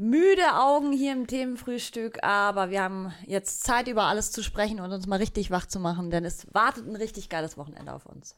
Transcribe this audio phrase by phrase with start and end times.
[0.00, 4.90] müde Augen hier im Themenfrühstück, aber wir haben jetzt Zeit, über alles zu sprechen und
[4.92, 8.34] uns mal richtig wach zu machen, denn es wartet ein richtig geiles Wochenende auf uns.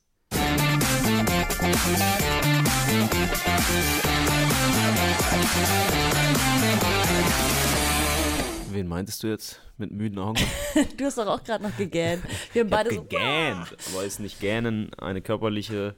[8.73, 10.43] Wen meintest du jetzt mit müden Augen?
[10.97, 12.25] du hast doch auch gerade noch gegähnt.
[12.53, 15.95] Wir haben beide ich hab gegähnt, so, aber ist nicht Gähnen eine körperliche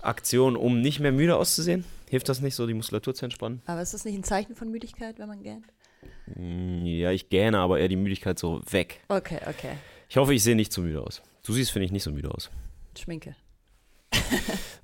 [0.00, 1.84] Aktion, um nicht mehr müde auszusehen?
[2.08, 3.62] Hilft das nicht so, die Muskulatur zu entspannen?
[3.66, 5.66] Aber ist das nicht ein Zeichen von Müdigkeit, wenn man gähnt?
[6.26, 9.00] Mm, ja, ich gähne, aber eher die Müdigkeit so weg.
[9.08, 9.72] Okay, okay.
[10.08, 11.22] Ich hoffe, ich sehe nicht zu müde aus.
[11.44, 12.50] Du siehst, finde ich, nicht so müde aus.
[12.96, 13.34] Schminke.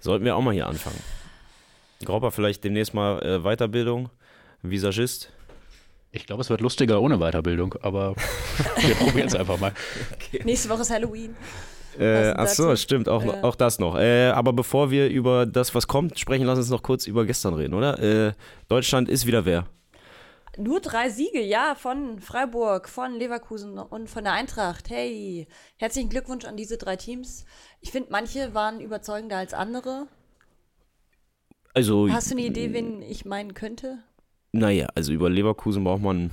[0.01, 0.99] Sollten wir auch mal hier anfangen.
[2.05, 4.11] Grauper vielleicht demnächst mal äh, Weiterbildung,
[4.63, 5.33] Visagist.
[6.11, 8.17] Ich glaube, es wird lustiger ohne Weiterbildung, aber
[8.81, 9.73] wir probieren es einfach mal.
[10.15, 10.43] Okay.
[10.45, 11.37] Nächste Woche ist Halloween.
[11.99, 13.43] Äh, ach so, stimmt, auch, äh.
[13.43, 13.97] auch das noch.
[13.99, 17.55] Äh, aber bevor wir über das, was kommt, sprechen, lass uns noch kurz über gestern
[17.55, 17.99] reden, oder?
[17.99, 18.33] Äh,
[18.69, 19.67] Deutschland ist wieder wer?
[20.59, 24.91] Nur drei Siege, ja, von Freiburg, von Leverkusen und von der Eintracht.
[24.91, 27.47] Hey, herzlichen Glückwunsch an diese drei Teams.
[27.81, 30.09] Ich finde, manche waren überzeugender als andere.
[31.73, 32.11] Also.
[32.11, 33.99] Hast du eine Idee, wen ich meinen könnte?
[34.53, 36.31] Naja, also über Leverkusen braucht man,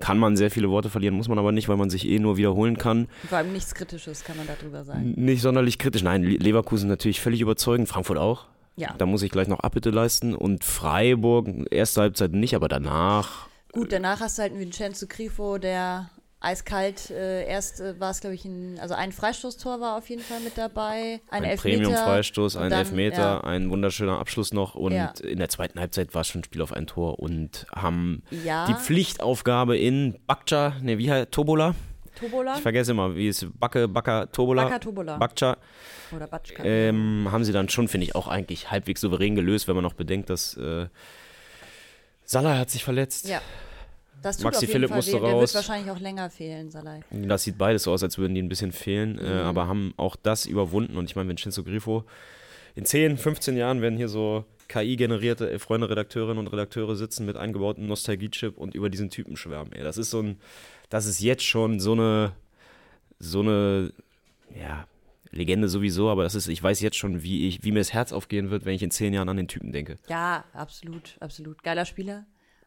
[0.00, 2.36] kann man sehr viele Worte verlieren, muss man aber nicht, weil man sich eh nur
[2.36, 3.08] wiederholen kann.
[3.28, 5.14] Vor allem nichts Kritisches kann man darüber sagen.
[5.16, 6.02] Nicht sonderlich kritisch.
[6.02, 8.46] Nein, Leverkusen natürlich völlig überzeugend, Frankfurt auch.
[8.76, 8.94] Ja.
[8.98, 10.34] Da muss ich gleich noch Abbitte leisten.
[10.34, 13.46] Und Freiburg, erste Halbzeit nicht, aber danach.
[13.72, 16.10] Gut, danach hast du halt einen Vincenzo Grifo, der
[16.44, 17.10] eiskalt.
[17.10, 20.40] Äh, erst äh, war es, glaube ich, ein, also ein Freistoßtor war auf jeden Fall
[20.40, 21.20] mit dabei.
[21.30, 23.40] Ein, ein Premium-Freistoß, ein dann, Elfmeter, ja.
[23.40, 24.74] ein wunderschöner Abschluss noch.
[24.74, 25.12] Und ja.
[25.22, 28.66] in der zweiten Halbzeit war es schon ein Spiel auf ein Tor und haben ja.
[28.66, 31.74] die Pflichtaufgabe in Bakca, ne, wie heißt Tobola?
[32.14, 32.54] Tobola?
[32.54, 34.64] Ich vergesse immer, wie ist Backe, Bacca, Tobola?
[34.64, 35.16] Bacca, Tobola.
[35.16, 35.56] Bakca.
[36.14, 36.62] Oder Batschka.
[36.64, 39.94] Ähm, haben sie dann schon, finde ich, auch eigentlich halbwegs souverän gelöst, wenn man noch
[39.94, 40.86] bedenkt, dass äh,
[42.24, 43.28] Salah hat sich verletzt.
[43.28, 43.40] Ja.
[44.24, 45.20] Das tut Maxi auf jeden Philipp Fall musste weh.
[45.20, 45.40] Der raus.
[45.40, 47.00] wird wahrscheinlich auch länger fehlen, Salai.
[47.10, 49.38] Das sieht beides so aus, als würden die ein bisschen fehlen, äh, Mhm.
[49.40, 50.96] aber haben auch das überwunden.
[50.96, 52.04] Und ich meine, Vincenzo Grifo,
[52.74, 57.86] in 10, 15 Jahren werden hier so KI-generierte Freunde, Redakteurinnen und Redakteure sitzen mit eingebautem
[57.86, 59.72] Nostalgie-Chip und über diesen Typen schwärmen.
[59.72, 60.38] Ey, das ist so ein,
[60.88, 62.32] das ist jetzt schon so eine,
[63.18, 63.92] so eine,
[64.58, 64.86] ja,
[65.30, 68.12] Legende sowieso, aber das ist, ich weiß jetzt schon, wie ich, wie mir das Herz
[68.12, 69.98] aufgehen wird, wenn ich in zehn Jahren an den Typen denke.
[70.08, 71.62] Ja, absolut, absolut.
[71.64, 72.24] Geiler Spieler.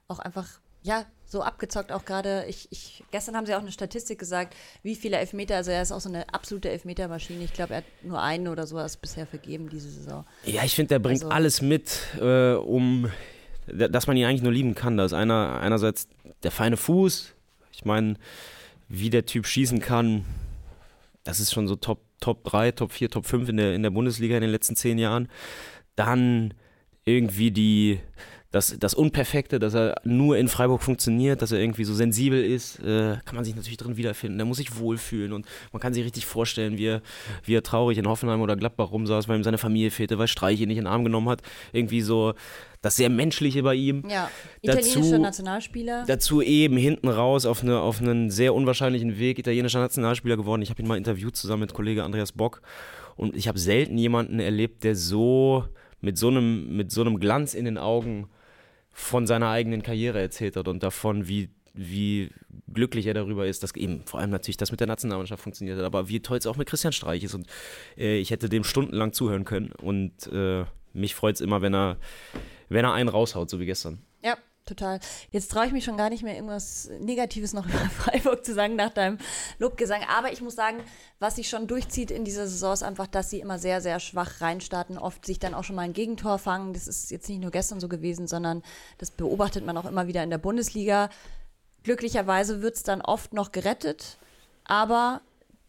[0.09, 0.47] Auch einfach,
[0.87, 2.45] ja, so abgezockt auch gerade.
[2.47, 5.91] Ich, ich, gestern haben sie auch eine Statistik gesagt, wie viele Elfmeter, also er ist
[5.91, 7.43] auch so eine absolute Elfmetermaschine.
[7.43, 10.25] Ich glaube, er hat nur einen oder so was bisher vergeben diese Saison.
[10.45, 13.11] Ja, ich finde, der bringt Also- alles mit, äh, um,
[13.67, 14.95] dass man ihn eigentlich nur lieben kann.
[14.95, 16.07] Da ist einer, einerseits
[16.43, 17.33] der feine Fuß.
[17.73, 18.15] Ich meine,
[18.87, 20.23] wie der Typ schießen kann,
[21.25, 23.89] das ist schon so Top, Top 3, Top 4, Top 5 in der, in der
[23.89, 25.27] Bundesliga in den letzten zehn Jahren.
[25.97, 26.53] Dann
[27.03, 27.99] irgendwie die,
[28.51, 32.79] das, das Unperfekte, dass er nur in Freiburg funktioniert, dass er irgendwie so sensibel ist,
[32.79, 34.39] äh, kann man sich natürlich drin wiederfinden.
[34.39, 37.01] Er muss sich wohlfühlen und man kann sich richtig vorstellen, wie er,
[37.43, 40.61] wie er traurig in Hoffenheim oder Gladbach rumsaß, weil ihm seine Familie fehlte, weil Streich
[40.61, 41.41] ihn nicht in den Arm genommen hat.
[41.73, 42.35] Irgendwie so
[42.81, 44.03] das sehr Menschliche bei ihm.
[44.09, 44.29] Ja,
[44.63, 46.05] Dazu- italienischer Nationalspieler.
[46.07, 50.61] Dazu eben hinten raus auf, eine, auf einen sehr unwahrscheinlichen Weg italienischer Nationalspieler geworden.
[50.61, 52.61] Ich habe ihn mal interviewt zusammen mit Kollege Andreas Bock
[53.17, 55.65] und ich habe selten jemanden erlebt, der so
[55.99, 58.29] mit so einem, mit so einem Glanz in den Augen
[58.97, 62.31] von seiner eigenen Karriere erzählt hat und davon, wie, wie
[62.73, 65.85] glücklich er darüber ist, dass eben vor allem natürlich das mit der Nationalmannschaft funktioniert hat,
[65.85, 67.45] aber wie toll es auch mit Christian Streich ist und
[67.95, 71.97] äh, ich hätte dem stundenlang zuhören können und äh, mich freut es immer, wenn er,
[72.69, 73.99] wenn er einen raushaut, so wie gestern.
[74.25, 74.35] Ja,
[74.67, 74.99] total.
[75.31, 78.75] Jetzt traue ich mich schon gar nicht mehr, irgendwas Negatives noch über Freiburg zu sagen
[78.75, 79.17] nach deinem
[79.59, 80.01] Lobgesang.
[80.15, 80.77] Aber ich muss sagen,
[81.19, 84.41] was sich schon durchzieht in dieser Saison ist einfach, dass sie immer sehr, sehr schwach
[84.41, 86.73] reinstarten, oft sich dann auch schon mal ein Gegentor fangen.
[86.73, 88.61] Das ist jetzt nicht nur gestern so gewesen, sondern
[88.97, 91.09] das beobachtet man auch immer wieder in der Bundesliga.
[91.83, 94.17] Glücklicherweise wird es dann oft noch gerettet,
[94.65, 95.21] aber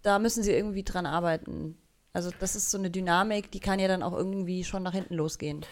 [0.02, 1.78] da müssen sie irgendwie dran arbeiten.
[2.12, 5.14] Also das ist so eine Dynamik, die kann ja dann auch irgendwie schon nach hinten
[5.14, 5.64] losgehen.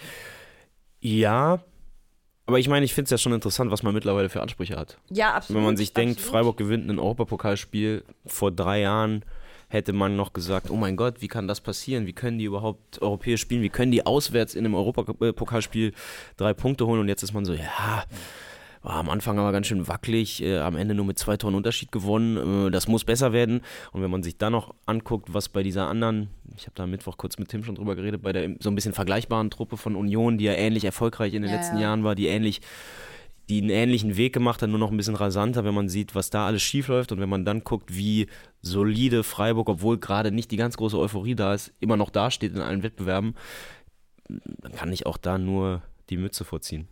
[1.01, 1.65] Ja,
[2.47, 4.99] aber ich meine, ich finde es ja schon interessant, was man mittlerweile für Ansprüche hat.
[5.11, 5.59] Ja, absolut.
[5.59, 6.33] Wenn man sich denkt, absolut.
[6.33, 9.25] Freiburg gewinnt ein Europapokalspiel, vor drei Jahren
[9.69, 12.07] hätte man noch gesagt, oh mein Gott, wie kann das passieren?
[12.07, 13.63] Wie können die überhaupt europäisch spielen?
[13.63, 15.93] Wie können die auswärts in einem Europapokalspiel
[16.37, 17.01] drei Punkte holen?
[17.01, 18.05] Und jetzt ist man so, ja,
[18.87, 21.91] war am Anfang aber ganz schön wackelig, äh, am Ende nur mit zwei Toren Unterschied
[21.91, 22.69] gewonnen.
[22.69, 23.63] Äh, das muss besser werden.
[23.91, 26.93] Und wenn man sich dann noch anguckt, was bei dieser anderen, ich habe da am
[26.93, 29.97] Mittwoch kurz mit Tim schon drüber geredet, bei der so ein bisschen vergleichbaren Truppe von
[29.97, 31.83] Union, die ja ähnlich erfolgreich in den Ja, letzten ja.
[31.83, 32.61] Jahren war, die ähnlich
[33.49, 36.31] die einen ähnlichen Weg gemacht hat, nur noch ein bisschen rasanter, wenn man sieht, was
[36.31, 38.27] da alles schief läuft und wenn man dann guckt, wie
[38.61, 42.61] solide Freiburg, obwohl gerade nicht die ganz große Euphorie da ist, immer noch dasteht in
[42.61, 43.37] allen Wettbewerben,
[44.29, 46.89] dann kann ich auch da nur die Mütze vorziehen.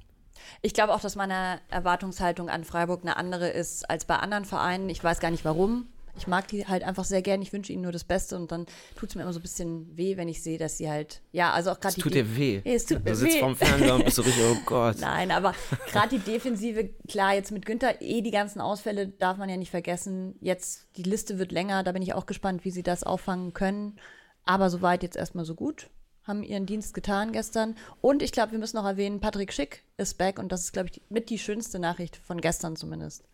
[0.63, 4.89] Ich glaube auch, dass meine Erwartungshaltung an Freiburg eine andere ist als bei anderen Vereinen.
[4.89, 5.87] Ich weiß gar nicht warum.
[6.17, 7.43] Ich mag die halt einfach sehr gern.
[7.43, 9.97] Ich wünsche ihnen nur das Beste und dann tut es mir immer so ein bisschen
[9.97, 12.63] weh, wenn ich sehe, dass sie halt, ja, also auch gerade Es tut dir weh.
[12.65, 13.41] Ja, es tut mir du sitzt weh.
[13.41, 14.99] vorm Fernseher und bist so richtig, oh Gott.
[15.01, 15.55] Nein, aber
[15.91, 19.73] gerade die Defensive, klar, jetzt mit Günther, eh die ganzen Ausfälle darf man ja nicht
[19.73, 20.37] vergessen.
[20.41, 23.99] Jetzt, die Liste wird länger, da bin ich auch gespannt, wie sie das auffangen können.
[24.45, 25.89] Aber soweit jetzt erstmal so gut.
[26.25, 27.77] Haben ihren Dienst getan gestern.
[28.01, 30.89] Und ich glaube, wir müssen noch erwähnen, Patrick Schick ist back und das ist, glaube
[30.89, 33.25] ich, die, mit die schönste Nachricht von gestern zumindest.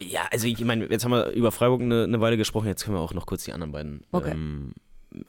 [0.00, 2.96] Ja, also ich meine, jetzt haben wir über Freiburg eine, eine Weile gesprochen, jetzt können
[2.96, 4.32] wir auch noch kurz die anderen beiden Okay.
[4.32, 4.74] ähm,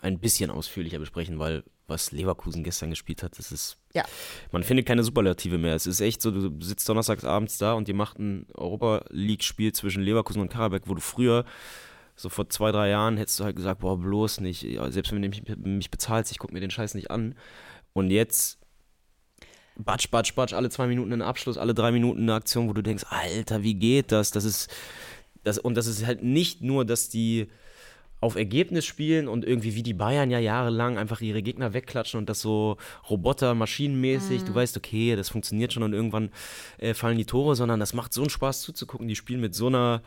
[0.02, 4.04] ein bisschen ausführlicher besprechen, weil was Leverkusen gestern gespielt hat, das ist, Ja,
[4.52, 5.76] man findet keine Superlative mehr.
[5.76, 9.72] Es ist echt so, du sitzt donnerstags abends da und ihr macht ein Europa League-Spiel
[9.74, 11.46] zwischen Leverkusen und Karabakh, wo du früher,
[12.20, 15.30] so vor zwei, drei Jahren, hättest du halt gesagt, boah, bloß nicht, selbst wenn du
[15.30, 17.34] mich, mich bezahlst, ich gucke mir den Scheiß nicht an.
[17.94, 18.60] Und jetzt
[19.78, 22.82] batsch, batsch, batsch, alle zwei Minuten ein Abschluss, alle drei Minuten eine Aktion, wo du
[22.82, 24.32] denkst, Alter, wie geht das?
[24.32, 24.70] Das ist,
[25.46, 27.48] das, und das ist halt nicht nur, dass die
[28.20, 32.28] auf Ergebnis spielen und irgendwie wie die Bayern ja jahrelang einfach ihre Gegner wegklatschen und
[32.28, 32.76] das so
[33.10, 36.32] Roboter, maschinenmäßig, du weißt, okay, das funktioniert schon und irgendwann
[36.80, 39.08] äh, fallen die Tore, sondern das macht so einen Spaß zuzugucken.
[39.08, 40.02] Die spielen mit so einer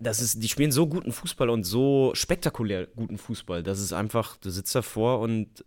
[0.00, 3.62] das ist, die spielen so guten Fußball und so spektakulär guten Fußball.
[3.62, 5.64] Das ist einfach, du sitzt davor und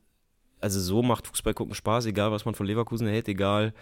[0.62, 3.74] also so macht Fußball gucken Spaß, egal was man von Leverkusen hält, egal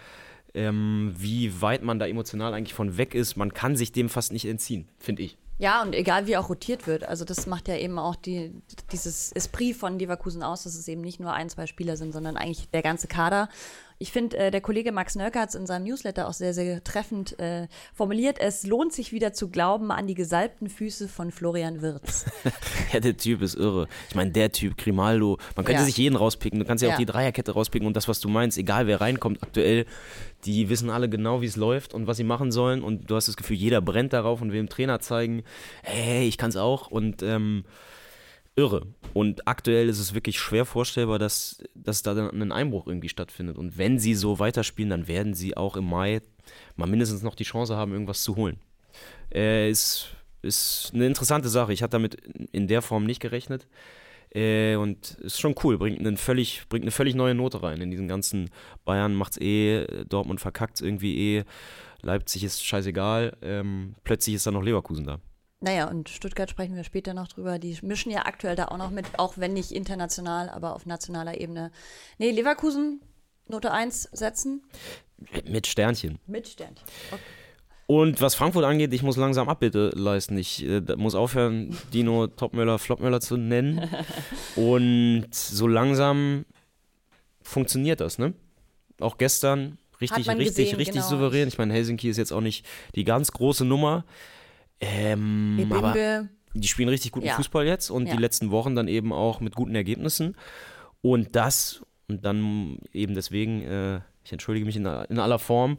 [0.54, 3.36] ähm, wie weit man da emotional eigentlich von weg ist.
[3.36, 5.36] Man kann sich dem fast nicht entziehen, finde ich.
[5.58, 7.04] Ja, und egal wie auch rotiert wird.
[7.04, 8.52] Also das macht ja eben auch die,
[8.90, 12.36] dieses Esprit von Leverkusen aus, dass es eben nicht nur ein, zwei Spieler sind, sondern
[12.36, 13.48] eigentlich der ganze Kader.
[13.98, 16.82] Ich finde, äh, der Kollege Max Nörker hat es in seinem Newsletter auch sehr, sehr
[16.82, 18.38] treffend äh, formuliert.
[18.40, 22.26] Es lohnt sich wieder zu glauben an die gesalbten Füße von Florian Wirtz.
[22.92, 23.88] Ja, der Typ ist irre.
[24.08, 25.86] Ich meine, der Typ, Grimaldo, man könnte Ja.
[25.86, 26.58] sich jeden rauspicken.
[26.60, 26.94] Du kannst ja, Ja.
[26.94, 29.84] auch die Dreierkette rauspicken und das, was du meinst, egal wer reinkommt aktuell,
[30.44, 32.82] die wissen alle genau, wie es läuft und was sie machen sollen.
[32.82, 35.42] Und du hast das Gefühl, jeder brennt darauf und will dem Trainer zeigen,
[35.82, 36.88] hey, ich kann es auch.
[36.90, 37.64] Und ähm,
[38.56, 38.86] irre.
[39.12, 43.58] Und aktuell ist es wirklich schwer vorstellbar, dass, dass da dann ein Einbruch irgendwie stattfindet.
[43.58, 46.20] Und wenn sie so weiterspielen, dann werden sie auch im Mai
[46.76, 48.58] mal mindestens noch die Chance haben, irgendwas zu holen.
[49.32, 50.08] Äh, ist,
[50.42, 51.72] ist eine interessante Sache.
[51.72, 52.16] Ich hatte damit
[52.52, 53.66] in der Form nicht gerechnet.
[54.34, 57.80] Äh, und ist schon cool, bringt, einen völlig, bringt eine völlig neue Note rein.
[57.80, 58.50] In diesen ganzen
[58.84, 61.44] Bayern macht's eh, Dortmund verkackt irgendwie eh,
[62.02, 63.36] Leipzig ist scheißegal.
[63.42, 65.20] Ähm, plötzlich ist da noch Leverkusen da.
[65.64, 67.58] Naja, und Stuttgart sprechen wir später noch drüber.
[67.58, 71.40] Die mischen ja aktuell da auch noch mit, auch wenn nicht international, aber auf nationaler
[71.40, 71.70] Ebene.
[72.18, 73.00] Nee, Leverkusen,
[73.48, 74.62] Note 1 setzen
[75.46, 76.18] Mit Sternchen.
[76.26, 76.84] mit Sternchen.
[77.10, 77.22] Okay.
[77.86, 80.36] Und was Frankfurt angeht, ich muss langsam Abbitte leisten.
[80.36, 83.88] Ich äh, muss aufhören, Dino Topmöller, Flopmöller zu nennen.
[84.56, 86.44] Und so langsam
[87.40, 88.34] funktioniert das, ne?
[89.00, 91.08] Auch gestern richtig, richtig, gesehen, richtig genau.
[91.08, 91.48] souverän.
[91.48, 94.04] Ich meine, Helsinki ist jetzt auch nicht die ganz große Nummer.
[94.80, 97.34] Ähm, aber die spielen richtig guten Ja.
[97.34, 98.14] Fußball jetzt und Ja.
[98.14, 100.36] die letzten Wochen dann eben auch mit guten Ergebnissen.
[101.02, 105.78] Und das, und dann eben deswegen, äh, ich entschuldige mich in, in aller Form,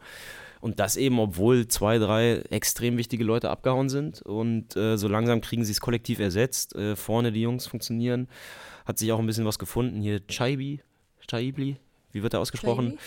[0.61, 4.23] und das eben, obwohl zwei, drei extrem wichtige Leute abgehauen sind.
[4.23, 6.75] Und äh, so langsam kriegen sie es kollektiv ersetzt.
[6.75, 8.27] Äh, vorne die Jungs funktionieren.
[8.85, 10.01] Hat sich auch ein bisschen was gefunden.
[10.01, 10.81] Hier Chaibi,
[11.29, 11.77] Chaibli,
[12.13, 12.91] wie wird er ausgesprochen?
[12.91, 13.01] Chaibi?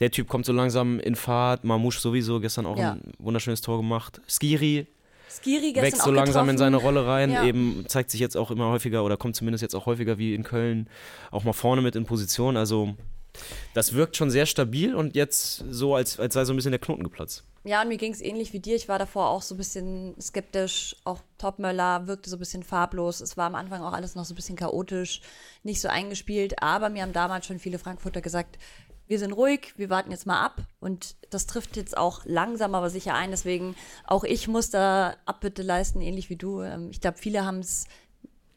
[0.00, 1.64] Der Typ kommt so langsam in Fahrt.
[1.64, 2.92] Mamouche sowieso, gestern auch Ja.
[2.92, 4.22] ein wunderschönes Tor gemacht.
[4.26, 4.86] Skiri,
[5.36, 6.58] Skiri gestern wächst so langsam in getroffen.
[6.58, 7.44] seine Rolle rein, Ja.
[7.44, 10.42] eben zeigt sich jetzt auch immer häufiger oder kommt zumindest jetzt auch häufiger wie in
[10.42, 10.88] Köln
[11.30, 12.56] auch mal vorne mit in Position.
[12.56, 12.94] Also
[13.74, 16.80] das wirkt schon sehr stabil und jetzt so, als, als sei so ein bisschen der
[16.80, 17.44] Knoten geplatzt.
[17.64, 18.74] Ja, und mir ging es ähnlich wie dir.
[18.74, 20.96] Ich war davor auch so ein bisschen skeptisch.
[21.04, 23.20] Auch Topmöller wirkte so ein bisschen farblos.
[23.20, 25.20] Es war am Anfang auch alles noch so ein bisschen chaotisch,
[25.62, 26.60] nicht so eingespielt.
[26.60, 28.58] Aber mir haben damals schon viele Frankfurter gesagt,
[29.06, 30.62] wir sind ruhig, wir warten jetzt mal ab.
[30.80, 33.30] Und das trifft jetzt auch langsam, aber sicher ein.
[33.30, 33.74] Deswegen
[34.06, 36.62] auch ich muss da Abbitte leisten, ähnlich wie du.
[36.62, 37.86] Ähm, Ich glaube, viele haben es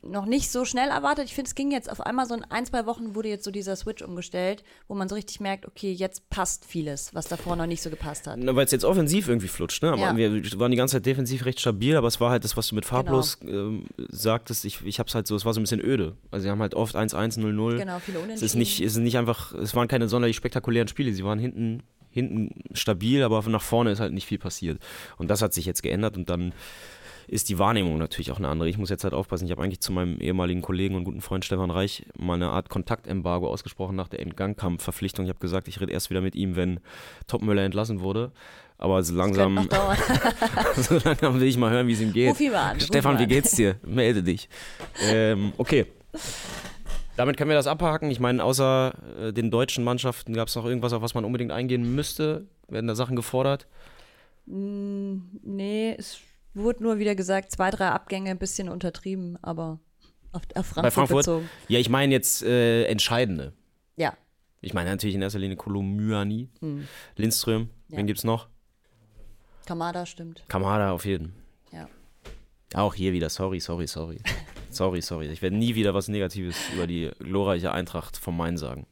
[0.06, 1.26] noch nicht so schnell erwartet.
[1.26, 3.52] Ich finde, es ging jetzt auf einmal so in ein, zwei Wochen wurde jetzt so
[3.52, 7.66] dieser Switch umgestellt, wo man so richtig merkt, okay, jetzt passt vieles, was davor noch
[7.66, 8.38] nicht so gepasst hat.
[8.40, 9.82] Weil es jetzt offensiv irgendwie flutscht.
[9.84, 9.96] Ne?
[9.98, 10.16] Ja.
[10.16, 12.76] Wir waren die ganze Zeit defensiv recht stabil, aber es war halt das, was du
[12.76, 14.66] mit farblos ähm, sagtest.
[14.66, 16.16] Ich, ich hab's halt so, es war so ein bisschen öde.
[16.32, 17.78] Also sie haben halt oft 1-1, 0-0.
[17.78, 18.46] Genau, viele Es Unentschieden.
[18.46, 21.14] ist nicht, es ist nicht einfach, es waren keine sonderlich spektakulären Spiele.
[21.14, 24.80] Sie waren hinten, hinten stabil, aber nach vorne ist halt nicht viel passiert.
[25.18, 26.54] Und das hat sich jetzt geändert und dann
[27.27, 28.70] ist die Wahrnehmung natürlich auch eine andere.
[28.70, 29.46] Ich muss jetzt halt aufpassen.
[29.46, 32.70] Ich habe eigentlich zu meinem ehemaligen Kollegen und guten Freund Stefan Reich mal eine Art
[32.70, 35.25] Kontaktembargo ausgesprochen nach der Entgangkampfverpflichtung.
[35.25, 36.79] Ich habe gesagt, ich rede erst wieder mit ihm, wenn
[37.27, 38.32] Topmüller entlassen wurde.
[38.77, 39.70] Aber so langsam,
[40.75, 42.32] so langsam will ich mal hören, wie es ihm geht.
[42.32, 42.79] Ruf ihn an.
[42.79, 43.77] Stefan, wie geht's dir?
[43.86, 44.50] Melde dich.
[45.10, 45.86] ähm, okay.
[47.15, 48.12] Damit können wir das abhaken.
[48.12, 51.51] Ich meine, außer äh, den deutschen Mannschaften gab es noch irgendwas, auf was man unbedingt
[51.51, 52.46] eingehen müsste.
[52.67, 53.67] Werden da Sachen gefordert?
[54.46, 56.20] Nee, es
[56.56, 59.80] wurde nur wieder gesagt, zwei, drei Abgänge, ein bisschen untertrieben, aber
[60.32, 61.18] auf, auf Frankfurt, Bei Frankfurt?
[61.26, 61.50] bezogen.
[61.68, 63.54] Ja, ich meine jetzt äh, entscheidende.
[63.98, 64.14] Ja,
[64.62, 66.50] Ich meine natürlich in erster Linie Kolomyani,
[67.16, 67.62] Lindström.
[67.64, 67.70] Hm.
[67.90, 67.98] Ja.
[67.98, 68.48] Wen gibt's noch?
[69.66, 70.44] Kamada stimmt.
[70.48, 71.34] Kamada auf jeden.
[71.72, 71.88] Ja.
[72.74, 74.20] Auch hier wieder, sorry, sorry, sorry.
[74.70, 75.28] sorry, sorry.
[75.28, 78.86] Ich werde nie wieder was Negatives über die glorreiche Eintracht vom Main sagen.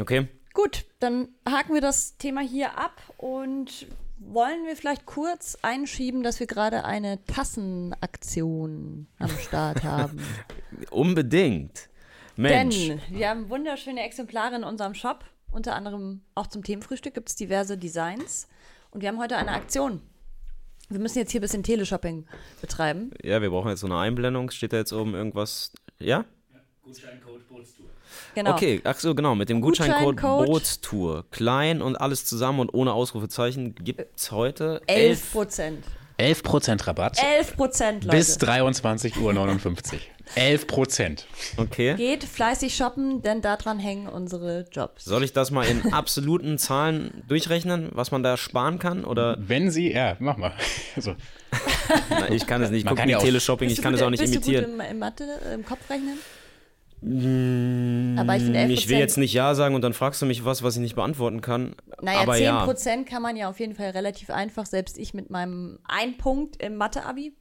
[0.00, 0.28] Okay?
[0.54, 3.86] Gut, dann haken wir das Thema hier ab und
[4.18, 10.20] wollen wir vielleicht kurz einschieben, dass wir gerade eine Tassenaktion am Start haben.
[10.90, 11.88] Unbedingt.
[12.36, 12.88] Mensch.
[12.88, 15.24] Denn wir haben wunderschöne Exemplare in unserem Shop.
[15.50, 18.48] Unter anderem auch zum Themenfrühstück gibt es diverse Designs.
[18.90, 20.00] Und wir haben heute eine Aktion.
[20.88, 22.26] Wir müssen jetzt hier ein bisschen Teleshopping
[22.60, 23.10] betreiben.
[23.22, 24.50] Ja, wir brauchen jetzt so eine Einblendung.
[24.50, 25.72] Steht da jetzt oben irgendwas?
[25.98, 26.24] Ja?
[28.34, 28.52] Genau.
[28.52, 29.34] Okay, ach so, genau.
[29.34, 31.24] Mit dem Gutscheincode Gutscheincode- Bootstour.
[31.30, 35.84] Klein und alles zusammen und ohne Ausrufezeichen gibt es heute 11 Prozent.
[36.18, 38.16] 11% Rabatt 11 Prozent, Leute.
[38.16, 39.34] bis 23.59 Uhr.
[40.36, 41.24] 11%.
[41.56, 41.94] Okay.
[41.96, 45.04] Geht fleißig shoppen, denn daran hängen unsere Jobs.
[45.04, 49.04] Soll ich das mal in absoluten Zahlen durchrechnen, was man da sparen kann?
[49.04, 50.52] Oder Wenn Sie, ja, mach mal.
[50.96, 51.14] Also,
[52.10, 52.84] Na, ich kann es nicht.
[52.84, 54.64] Ich gucke ja Teleshopping, Bist ich kann es auch nicht bist imitieren.
[54.64, 56.18] Du gut im, im Mathe, im Kopf rechnen?
[57.04, 60.26] Mm, Aber ich finde 11 Ich will jetzt nicht Ja sagen und dann fragst du
[60.26, 61.76] mich was, was ich nicht beantworten kann.
[62.00, 62.64] Naja, aber 10 ja.
[62.64, 66.62] Prozent kann man ja auf jeden Fall relativ einfach, selbst ich mit meinem ein Punkt
[66.62, 67.36] im Mathe-Abi.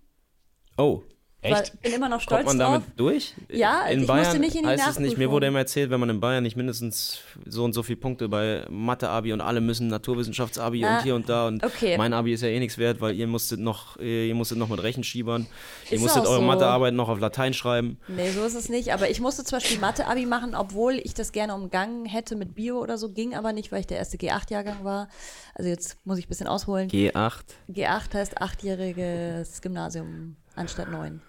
[0.78, 1.04] Oh,
[1.44, 1.82] echt?
[1.82, 2.74] bin immer noch kommt stolz man drauf.
[2.74, 3.34] damit durch?
[3.50, 5.18] Ja, in ich Bayern musste nicht in die heißt es nicht.
[5.18, 8.30] Mir wurde immer erzählt, wenn man in Bayern nicht mindestens so und so viele Punkte
[8.30, 11.98] bei Mathe-Abi und alle müssen Naturwissenschafts-Abi Ah, und hier und da und okay.
[11.98, 14.82] mein Abi ist ja eh nichts wert, weil ihr musstet noch, ihr musstet noch mit
[14.82, 15.48] Rechenschiebern,
[15.90, 16.46] ihr Ist musstet auch eure so.
[16.48, 17.98] Mathearbeit noch auf Latein schreiben.
[18.08, 18.94] Nee, so ist es nicht.
[18.94, 22.80] Aber ich musste zum Beispiel Mathe-Abi machen, obwohl ich das gerne umgangen hätte mit Bio
[22.80, 23.10] oder so.
[23.10, 25.08] Ging aber nicht, weil ich der erste G8-Jahrgang war.
[25.56, 26.90] Also jetzt muss ich ein bisschen ausholen.
[26.90, 27.42] G8.
[27.70, 31.22] G8 heißt achtjähriges Gymnasium anstatt neun.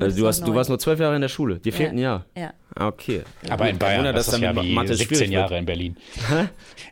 [0.00, 1.58] Also du, hast, du warst nur zwölf Jahre in der Schule.
[1.58, 2.24] Dir fehlt ein Jahr.
[2.36, 2.52] Ja.
[2.74, 3.22] Ah, Okay.
[3.48, 5.60] Aber in Bayern Wunder, das ist dass ja dann wie Mathe 17 schwierig Jahre wird.
[5.60, 5.96] in Berlin.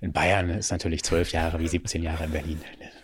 [0.00, 2.60] In Bayern ist natürlich 12 Jahre wie 17 Jahre in Berlin.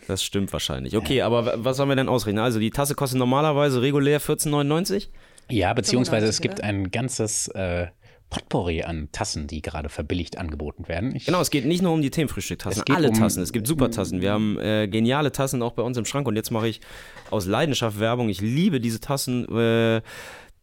[0.06, 0.96] Das stimmt wahrscheinlich.
[0.96, 2.44] Okay, aber w- was sollen wir denn ausrechnen?
[2.44, 5.08] Also die Tasse kostet normalerweise regulär 14,99?
[5.50, 6.68] Ja, beziehungsweise es 95, gibt oder?
[6.68, 7.87] ein ganzes äh,
[8.31, 11.14] Potpourri an Tassen, die gerade verbilligt angeboten werden.
[11.14, 13.43] Ich, Genau, es geht nicht nur um die Themenfrühstücktassen, alle um- Tassen.
[13.43, 14.21] Es gibt super Tassen.
[14.21, 16.81] Wir haben äh, geniale Tassen auch bei uns im Schrank und jetzt mache ich
[17.31, 18.28] aus Leidenschaft Werbung.
[18.28, 20.00] Ich liebe diese Tassen, äh,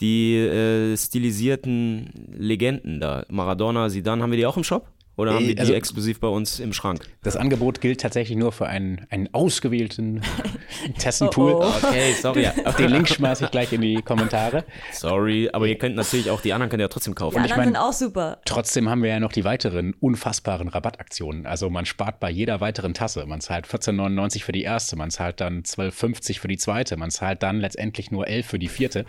[0.02, 3.26] die äh, stilisierten Legenden da.
[3.30, 4.88] Maradona, Zidane, haben wir die auch im Shop?
[5.18, 7.06] Oder haben Äh, wir die also- exklusiv bei uns im Schrank?
[7.22, 10.22] Das Angebot gilt tatsächlich nur für einen, einen ausgewählten
[11.00, 11.54] Tassenpool.
[11.54, 11.88] Oh, oh.
[11.88, 12.48] Okay, sorry.
[12.78, 14.64] Den Link schmeiße ich gleich in die Kommentare.
[14.94, 17.36] Sorry, aber ihr könnt natürlich auch, die anderen könnt ihr ja trotzdem Die kaufen.
[17.38, 18.40] ich anderen mein- sind auch super.
[18.46, 21.46] Trotzdem haben wir ja noch die weiteren unfassbaren Rabattaktionen.
[21.46, 23.26] Also man spart bei jeder weiteren Tasse.
[23.26, 27.44] Man zahlt 14,99 für die erste, man zahlt dann 12,50 für die zweite, man zahlt
[27.44, 29.06] dann letztendlich nur 11 für die vierte.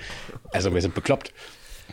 [0.53, 1.33] Also wir sind bekloppt.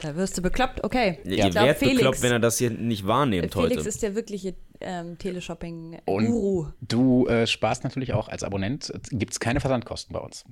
[0.02, 0.84] Da wirst du bekloppt.
[0.84, 1.20] Okay.
[1.24, 3.90] Ihr ich glaube, werdet bekloppt, Felix, wenn er das hier nicht wahrnehmt Felix heute.
[3.90, 6.68] ist der wirkliche ähm, Teleshopping-Guru.
[6.82, 8.94] du äh, sparst natürlich auch als Abonnent.
[9.12, 10.46] Gibt es keine Versandkosten bei uns.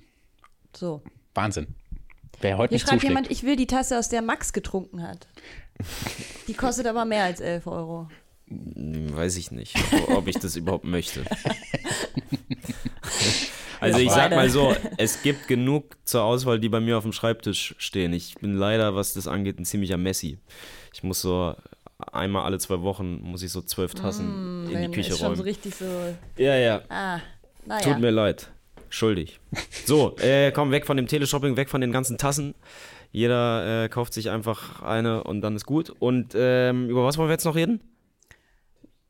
[0.75, 1.01] So.
[1.33, 1.67] Wahnsinn.
[2.41, 3.09] Wer heute Hier schreibt zuschlägt.
[3.09, 5.27] jemand, ich will die Tasse, aus der Max getrunken hat.
[6.47, 8.09] Die kostet aber mehr als 11 Euro.
[8.49, 9.75] Weiß ich nicht,
[10.09, 11.23] ob ich das überhaupt möchte.
[13.93, 17.03] Also ich Ja, sag mal so, es gibt genug zur Auswahl, die bei mir auf
[17.03, 18.13] dem Schreibtisch stehen.
[18.13, 20.37] Ich bin leider, was das angeht, ein ziemlicher Messi.
[20.93, 21.55] Ich muss so
[22.11, 25.41] einmal alle zwei Wochen muss ich so zwölf Tassen in die Küche ist schon so
[25.41, 25.41] räumen.
[25.41, 25.85] richtig so,
[26.37, 26.81] Ja, ja.
[26.89, 27.19] ah,
[27.65, 27.81] naja.
[27.81, 28.49] Tut mir leid.
[28.89, 29.39] Schuldig.
[29.85, 32.55] So, äh, komm weg von dem Teleshopping, weg von den ganzen Tassen.
[33.11, 35.93] Jeder äh, kauft sich einfach eine und dann ist gut.
[35.99, 37.79] Und ähm, über was wollen wir jetzt noch reden?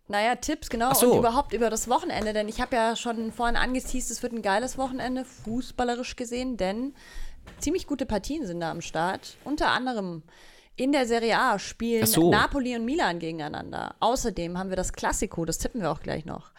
[0.08, 0.94] Naja, Tipps, genau.
[0.94, 1.12] So.
[1.12, 4.42] Und überhaupt über das Wochenende, denn ich habe ja schon vorhin angeteased, es wird ein
[4.42, 6.94] geiles Wochenende, fußballerisch gesehen, denn
[7.60, 9.38] ziemlich gute Partien sind da am Start.
[9.44, 10.24] Unter anderem
[10.78, 12.30] in der Serie A spielen so.
[12.30, 13.96] Napoli und Milan gegeneinander.
[14.00, 16.52] Außerdem haben wir das Klassiko, das tippen wir auch gleich noch.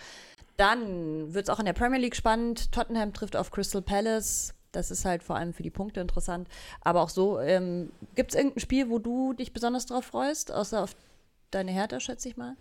[0.57, 2.73] Dann wird es auch in der Premier League spannend.
[2.73, 4.55] Tottenham trifft auf Crystal Palace.
[4.73, 6.49] Das ist halt vor allem für die Punkte interessant.
[6.81, 10.83] Aber auch so, ähm, gibt es irgendein Spiel, wo du dich besonders drauf freust, außer
[10.83, 10.97] auf
[11.52, 12.57] deine Hertha, schätze ich mal?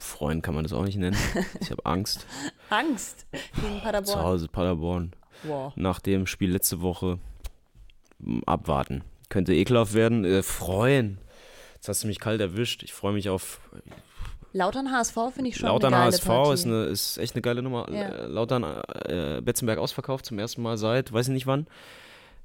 [0.00, 1.16] Freund kann man das auch nicht nennen.
[1.60, 2.26] Ich habe Angst.
[2.70, 4.22] Angst gegen Zu Paderborn.
[4.22, 5.12] Hause Paderborn.
[5.42, 5.72] Wow.
[5.76, 7.18] Nach dem Spiel letzte Woche
[8.24, 9.02] m, abwarten.
[9.28, 10.24] Könnte ekelhaft werden.
[10.24, 11.18] Äh, freuen.
[11.74, 12.82] Jetzt hast du mich kalt erwischt.
[12.82, 13.60] Ich freue mich auf
[14.52, 16.26] Lautern HSV finde ich schon Lautern eine geile HSV.
[16.26, 16.54] Partie.
[16.54, 17.88] Ist, eine, ist echt eine geile Nummer.
[17.90, 18.26] Ja.
[18.26, 21.66] Lautern äh, Betzenberg ausverkauft zum ersten Mal seit, weiß ich nicht wann.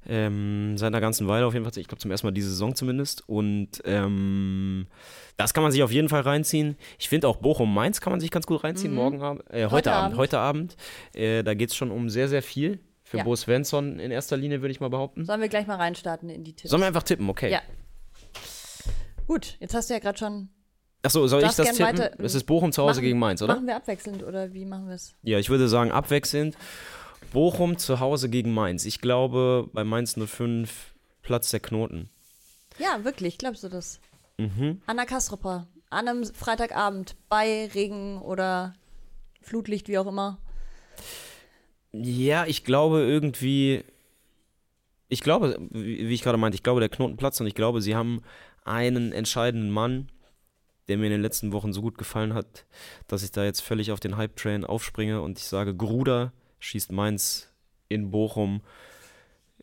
[0.08, 1.72] Ähm, seit einer ganzen Weile auf jeden Fall.
[1.78, 3.28] Ich glaube zum ersten Mal diese Saison zumindest.
[3.28, 4.86] Und ähm,
[5.36, 6.76] das kann man sich auf jeden Fall reinziehen.
[6.98, 8.92] Ich finde auch Bochum-Mainz kann man sich ganz gut reinziehen.
[8.92, 8.96] Mhm.
[8.96, 10.04] Morgen Abend, äh, heute, Heute Abend.
[10.04, 10.18] Abend.
[10.18, 10.76] Heute Abend.
[11.14, 12.80] Äh, da geht es schon um sehr, sehr viel.
[13.02, 13.24] Für Ja.
[13.24, 15.24] Bo Svensson in erster Linie, würde ich mal behaupten.
[15.24, 16.70] Sollen wir gleich mal reinstarten in die Tipps?
[16.70, 17.52] Sollen wir einfach tippen, okay.
[17.52, 17.60] Ja.
[19.26, 20.48] Gut, jetzt hast du ja gerade schon.
[21.02, 22.00] Achso, soll ich das tippen?
[22.24, 23.54] Es ist Bochum zu Hause Machen- gegen Mainz, oder?
[23.54, 25.14] Machen wir abwechselnd oder wie machen wir es?
[25.22, 26.56] Ja, ich würde sagen abwechselnd.
[27.32, 28.84] Bochum zu Hause gegen Mainz.
[28.84, 32.08] Ich glaube, bei Mainz 05 Platz der Knoten.
[32.78, 34.00] Ja, wirklich, glaubst du das?
[34.38, 34.80] Mhm.
[34.86, 38.74] Anna Kastropper, an einem Freitagabend bei Regen oder
[39.40, 40.38] Flutlicht, wie auch immer.
[41.92, 43.84] Ja, ich glaube irgendwie.
[45.08, 47.80] Ich glaube, wie wie ich gerade meinte, ich glaube, der Knoten platzt und ich glaube,
[47.80, 48.22] sie haben
[48.64, 50.10] einen entscheidenden Mann,
[50.88, 52.66] der mir in den letzten Wochen so gut gefallen hat,
[53.06, 57.48] dass ich da jetzt völlig auf den Hype-Train aufspringe und ich sage, Gruder schießt Mainz
[57.88, 58.62] in Bochum.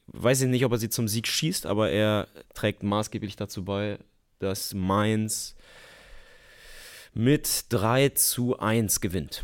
[0.07, 3.99] Weiß ich nicht, ob er sie zum Sieg schießt, aber er trägt maßgeblich dazu bei,
[4.39, 5.55] dass Mainz
[7.13, 9.43] mit 3 zu 1 gewinnt.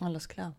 [0.00, 0.54] Alles klar.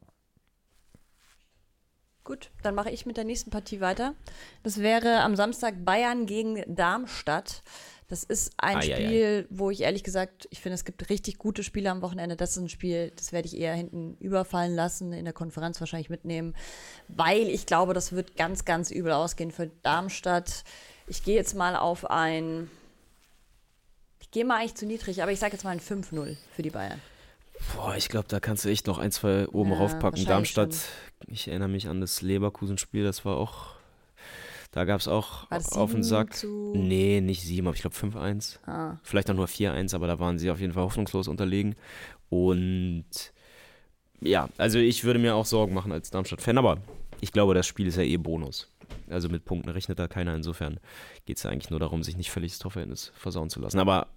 [2.23, 4.15] Gut, dann mache ich mit der nächsten Partie weiter.
[4.63, 7.63] Das wäre am Samstag Bayern gegen Darmstadt.
[8.13, 9.05] Das ist ein Ei, ei, ei.
[9.07, 12.35] Spiel, wo ich ehrlich gesagt, ich finde, es gibt richtig gute Spiele am Wochenende.
[12.35, 16.11] Das ist ein Spiel, das werde ich eher hinten überfallen lassen, in der Konferenz wahrscheinlich
[16.11, 16.53] mitnehmen,
[17.07, 20.63] weil ich glaube, das wird ganz, ganz übel ausgehen für Darmstadt.
[21.07, 22.69] Ich gehe jetzt mal auf ein,
[24.19, 26.69] ich gehe mal eigentlich zu niedrig, aber ich sage jetzt mal ein 5-0 für die
[26.69, 27.01] Bayern.
[27.75, 30.23] Boah, ich glaube, da kannst du echt noch ein, zwei oben Ja, raufpacken.
[30.25, 30.75] Darmstadt,
[31.25, 33.71] ich erinnere mich an das Leverkusen-Spiel, das war auch,
[34.73, 36.35] da gab es auch auf den 7 Sack.
[36.35, 38.59] zu- Nee, nicht sieben, aber ich glaube 5-1.
[38.67, 38.97] Ah.
[39.03, 41.75] Vielleicht auch nur 4-1, aber da waren sie auf jeden Fall hoffnungslos unterlegen.
[42.29, 43.05] Und
[44.21, 46.79] ja, also ich würde mir auch Sorgen machen als Darmstadt-Fan, aber
[47.21, 48.69] ich glaube, das Spiel ist ja eh Bonus.
[49.09, 50.35] Also mit Punkten rechnet da keiner.
[50.35, 50.79] Insofern
[51.25, 53.79] geht es ja eigentlich nur darum, sich nicht völlig das Torverhältnis versauen zu lassen.
[53.79, 54.07] Aber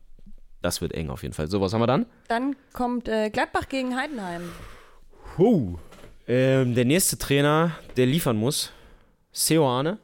[0.62, 1.48] das wird eng auf jeden Fall.
[1.48, 2.06] So, was haben wir dann?
[2.28, 4.42] Dann kommt äh, Gladbach gegen Heidenheim.
[5.38, 5.76] Huh.
[6.26, 8.72] Ähm, der nächste Trainer, der liefern muss,
[9.32, 9.98] Seoane.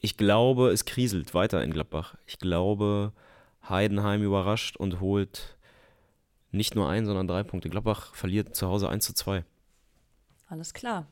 [0.00, 2.16] Ich glaube, es kriselt weiter in Gladbach.
[2.26, 3.12] Ich glaube,
[3.68, 5.56] Heidenheim überrascht und holt
[6.50, 7.70] nicht nur ein, sondern drei Punkte.
[7.70, 9.44] Gladbach verliert zu Hause 1 zu 2.
[10.48, 11.06] Alles klar.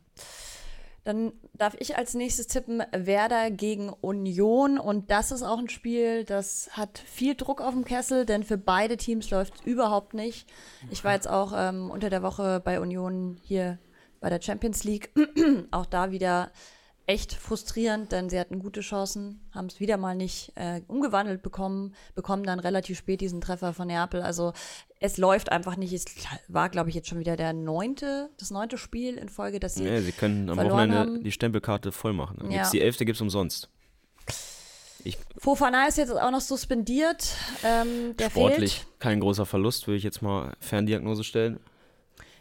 [1.05, 4.79] Dann darf ich als nächstes tippen Werder gegen Union.
[4.79, 8.57] Und das ist auch ein Spiel, das hat viel Druck auf dem Kessel, denn für
[8.57, 10.49] beide Teams läuft es überhaupt nicht.
[10.91, 13.79] Ich war jetzt auch ähm, unter der Woche bei Union hier
[14.21, 15.11] bei der Champions League.
[15.73, 16.51] auch da wieder
[17.07, 21.95] echt frustrierend, denn sie hatten gute Chancen, haben es wieder mal nicht äh, umgewandelt bekommen,
[22.15, 24.23] bekommen dann relativ spät diesen Treffer von Neapel.
[24.23, 24.53] Also
[25.01, 25.93] es läuft einfach nicht.
[25.93, 26.07] Es
[26.49, 29.85] war, glaube ich, jetzt schon wieder der neunte, das neunte Spiel in Folge, dass sie
[29.85, 31.23] Ja, sie können am Wochenende haben.
[31.23, 32.37] die Stempelkarte voll machen.
[32.39, 32.57] Dann Ja.
[32.59, 33.69] gibt's die elfte gibt es umsonst.
[35.37, 37.35] Fofana ist jetzt auch noch suspendiert.
[37.63, 39.01] Ähm, Sportlich fehlt.
[39.01, 41.61] kein großer Verlust, würde ich jetzt mal Ferndiagnose stellen.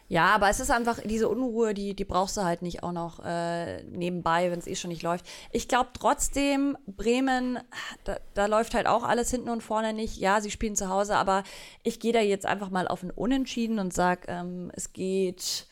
[0.08, 3.24] Ja, aber es ist einfach diese Unruhe, die, die brauchst du halt nicht auch noch
[3.24, 5.26] äh, nebenbei, wenn es eh schon nicht läuft.
[5.50, 7.58] Ich glaube trotzdem, Bremen,
[8.04, 10.18] da, da läuft halt auch alles hinten und vorne nicht.
[10.18, 11.42] Ja, sie spielen zu Hause, aber
[11.82, 15.66] ich gehe da jetzt einfach mal auf ein Unentschieden und sage, ähm, es geht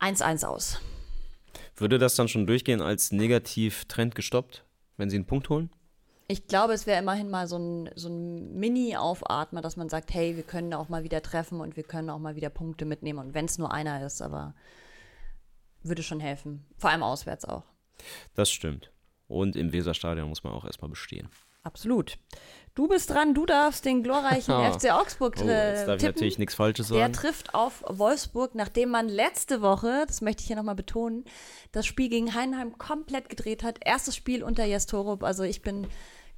[0.00, 0.80] 1-1 aus.
[1.76, 4.64] Würde das dann schon durchgehen als Negativ-Trend gestoppt,
[4.96, 5.70] wenn sie einen Punkt holen?
[6.30, 10.36] Ich glaube, es wäre immerhin mal so ein, so ein Mini-Aufatmer, dass man sagt, hey,
[10.36, 13.18] wir können auch mal wieder treffen und wir können auch mal wieder Punkte mitnehmen.
[13.18, 14.54] Und wenn es nur einer ist, aber
[15.82, 16.66] würde schon helfen.
[16.76, 17.64] Vor allem auswärts auch.
[18.34, 18.92] Das stimmt.
[19.26, 21.28] Und im Weserstadion muss man auch erstmal bestehen.
[21.62, 22.18] Absolut.
[22.74, 24.54] Du bist dran, du darfst den glorreichen.
[24.78, 26.14] FC Augsburg Oh, äh, jetzt darf ich tippen.
[26.14, 27.12] natürlich nichts Falsches Der sagen.
[27.14, 31.24] trifft auf Wolfsburg, nachdem man letzte Woche, das möchte ich hier nochmal betonen,
[31.72, 33.78] das Spiel gegen Heidenheim komplett gedreht hat.
[33.82, 35.24] Erstes Spiel unter Jes Torup.
[35.24, 35.86] Also ich bin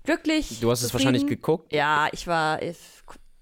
[0.05, 0.61] glücklich.
[0.61, 1.73] Du hast es wahrscheinlich geguckt.
[1.73, 2.61] Ja, ich war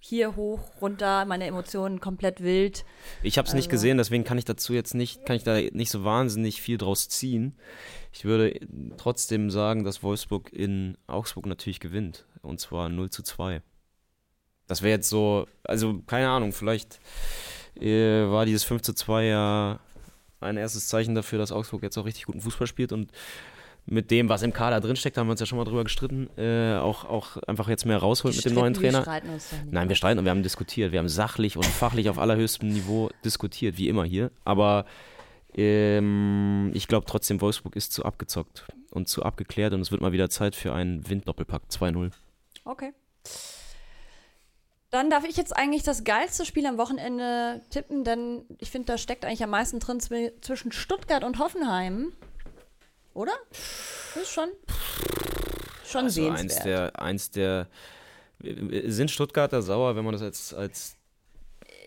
[0.00, 2.84] hier hoch, runter, meine Emotionen komplett wild.
[3.22, 5.60] Ich habe es nicht Also- gesehen, deswegen kann ich dazu jetzt nicht, kann ich da
[5.60, 7.56] nicht so wahnsinnig viel draus ziehen.
[8.12, 8.58] Ich würde
[8.96, 12.24] trotzdem sagen, dass Wolfsburg in Augsburg natürlich gewinnt.
[12.42, 13.60] Und zwar 0 zu 2.
[14.66, 17.00] Das wäre jetzt so, also keine Ahnung, vielleicht
[17.78, 19.80] äh, war dieses 5 zu 2 ja
[20.40, 23.10] ein erstes Zeichen dafür, dass Augsburg jetzt auch richtig guten Fußball spielt und
[23.90, 26.76] mit dem, was im Kader drinsteckt, haben wir uns ja schon mal drüber gestritten, äh,
[26.78, 28.98] auch, auch einfach jetzt mehr rausholt mit dem neuen Trainer.
[28.98, 29.72] Wir streiten uns nicht.
[29.72, 30.92] Nein, wir streiten und wir haben diskutiert.
[30.92, 34.30] Wir haben sachlich und fachlich auf allerhöchstem Niveau diskutiert, wie immer hier.
[34.44, 34.84] Aber
[35.56, 40.12] ähm, ich glaube trotzdem, Wolfsburg ist zu abgezockt und zu abgeklärt und es wird mal
[40.12, 42.10] wieder Zeit für einen Winddoppelpack 2-0.
[42.64, 42.92] Okay.
[44.90, 48.98] Dann darf ich jetzt eigentlich das geilste Spiel am Wochenende tippen, denn ich finde, da
[48.98, 52.12] steckt eigentlich am meisten drin zw- zwischen Stuttgart und Hoffenheim.
[53.18, 53.32] Oder?
[53.50, 54.50] Das ist schon,
[55.84, 56.94] schon Also eins sehenswert.
[56.94, 57.66] der, eins der.
[58.84, 60.96] Sind Stuttgarter sauer, wenn man das als, als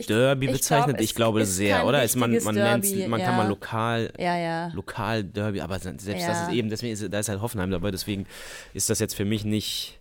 [0.10, 0.98] Derby ich bezeichnet?
[0.98, 2.04] glaub, ich glaube sehr, oder?
[2.04, 3.38] Ist man, man nennt, Derby, man kann ja.
[3.38, 4.72] mal lokal, ja, ja.
[4.74, 8.28] lokal Derby, aber selbst das ist eben, deswegen ist, da ist halt Hoffenheim dabei, deswegen
[8.74, 10.00] ist das jetzt für mich nicht,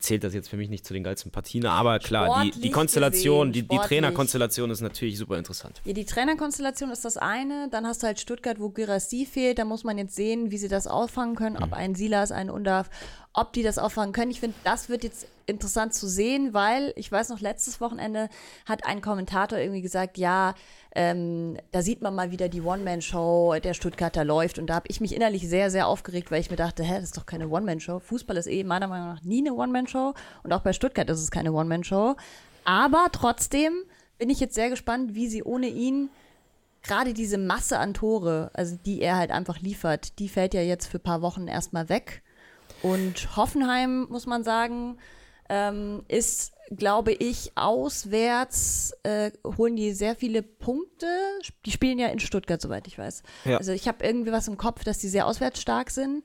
[0.00, 3.52] zählt das jetzt für mich nicht zu den geilsten Partien, aber klar, die, die Konstellation,
[3.52, 3.78] gesehen, die, die.
[3.78, 5.80] Trainerkonstellation ist natürlich super interessant.
[5.84, 7.68] Ja, die Trainerkonstellation ist das eine.
[7.70, 9.58] Dann hast du halt Stuttgart, wo Girassi fehlt.
[9.58, 11.56] Da muss man jetzt sehen, wie sie das auffangen können.
[11.56, 11.62] Mhm.
[11.62, 12.90] Ob ein Silas, ein Undarf,
[13.32, 14.30] ob die das auffangen können.
[14.30, 18.28] Ich finde, das wird jetzt interessant zu sehen, weil ich weiß noch, letztes Wochenende
[18.66, 20.54] hat ein Kommentator irgendwie gesagt, ja,
[20.98, 24.58] ähm, da sieht man mal wieder die One-Man-Show der Stuttgarter läuft.
[24.58, 27.04] Und da habe ich mich innerlich sehr, sehr aufgeregt, weil ich mir dachte, hä, das
[27.04, 28.00] ist doch keine One-Man-Show.
[28.00, 30.14] Fußball ist eh meiner Meinung nach nie eine One-Man-Show.
[30.42, 32.16] Und auch bei Stuttgart ist es keine One-Man-Show.
[32.64, 33.84] Aber trotzdem
[34.18, 36.10] bin ich jetzt sehr gespannt, wie sie ohne ihn
[36.82, 40.88] gerade diese Masse an Tore, also die er halt einfach liefert, die fällt ja jetzt
[40.88, 42.22] für ein paar Wochen erstmal weg.
[42.82, 44.98] Und Hoffenheim, muss man sagen,
[45.48, 51.06] ähm, ist, glaube ich, auswärts, äh, holen die sehr viele Punkte.
[51.64, 53.22] Die spielen ja in Stuttgart, soweit ich weiß.
[53.44, 53.56] Ja.
[53.56, 56.24] Also ich habe irgendwie was im Kopf, dass die sehr auswärts stark sind.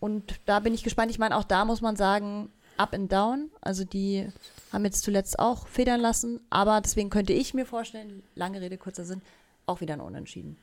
[0.00, 1.10] Und da bin ich gespannt.
[1.10, 3.50] Ich meine, auch da muss man sagen, up and down.
[3.60, 4.28] Also die
[4.72, 6.40] haben jetzt zuletzt auch federn lassen.
[6.50, 9.22] Aber deswegen könnte ich mir vorstellen, lange Rede, kurzer Sinn,
[9.66, 10.56] auch wieder ein Unentschieden.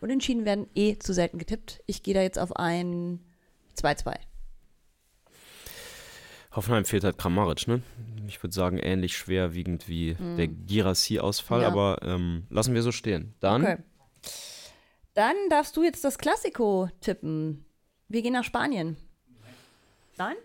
[0.00, 1.82] Unentschieden werden eh zu selten getippt.
[1.86, 3.20] Ich gehe da jetzt auf ein
[3.78, 4.14] 2-2.
[6.56, 7.82] Hoffenheim fehlt halt Kramaric, ne?
[8.26, 11.62] Ich würde sagen, ähnlich schwerwiegend wie der Girassi-Ausfall, Mhm.
[11.62, 11.68] Ja.
[11.68, 13.34] aber ähm, lassen wir so stehen.
[13.40, 13.76] Dann, Okay.
[15.14, 17.64] Dann darfst du jetzt das Klassiko tippen.
[18.08, 18.96] Wir gehen nach Spanien.
[20.18, 20.36] Nein?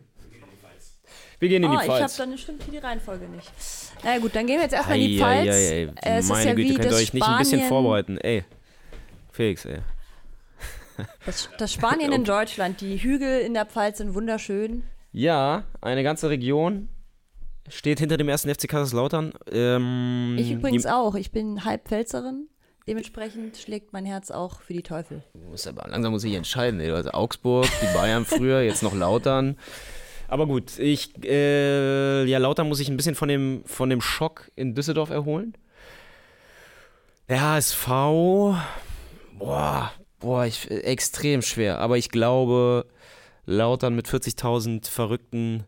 [1.39, 2.17] wir gehen in Oh, die ich habe Pfalz.
[2.17, 3.51] dann stimmt hier die Reihenfolge nicht.
[4.03, 5.47] Na gut, dann gehen wir jetzt erstmal in die Pfalz.
[5.47, 6.09] ei, ei, ei.
[6.09, 8.17] Äh, es ist Meine ja Güte, wie könnt ihr euch nicht ein bisschen vorbereiten.
[8.19, 8.43] Ey,
[9.31, 9.79] Felix, ey.
[11.25, 12.79] Das, das Spanien in Deutschland.
[12.81, 14.83] Die Hügel in der Pfalz sind wunderschön.
[15.11, 16.87] Ja, eine ganze Region
[17.67, 19.33] steht hinter dem ersten FC Kaiserslautern.
[19.51, 21.15] Ähm, Ich übrigens auch.
[21.15, 22.47] Ich bin halb Pfälzerin.
[22.87, 25.23] Dementsprechend schlägt mein Herz auch für die Teufel.
[25.49, 26.79] muss aber, langsam muss ich entscheiden.
[26.79, 26.91] Ey.
[26.91, 29.57] Also Augsburg, die Bayern früher, jetzt noch Lautern.
[30.27, 34.49] Aber gut, ich, äh, ja, Lautern muss ich ein bisschen von dem, von dem Schock
[34.55, 35.53] in Düsseldorf erholen.
[37.29, 37.87] Der HSV,
[39.37, 41.79] boah, boah, ich, extrem schwer.
[41.79, 42.85] Aber ich glaube,
[43.51, 45.65] Lautern mit 40.000 verrückten,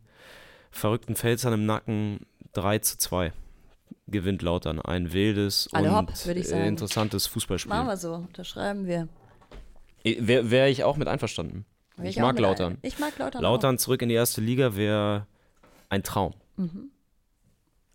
[0.72, 3.34] verrückten Pfälzern im Nacken 3 zu 2
[4.08, 4.80] gewinnt Lautern.
[4.82, 7.70] Ein wildes Alle und hopp, ich interessantes Fußballspiel.
[7.70, 8.16] Machen wir so.
[8.16, 9.08] Unterschreiben wir.
[10.04, 11.66] Wäre wär ich auch mit einverstanden.
[12.02, 12.74] Ich auch mag mit Lautern.
[12.74, 13.42] ein- Ich mag Lautern.
[13.42, 15.28] Lautern zurück in die erste Liga wäre
[15.90, 16.34] ein Traum.
[16.58, 16.90] Mhm.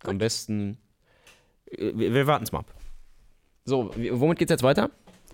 [0.03, 0.77] Am besten.
[1.65, 2.73] äh, Wir, wir warten es mal ab.
[3.65, 4.89] So, womit geht's jetzt weiter?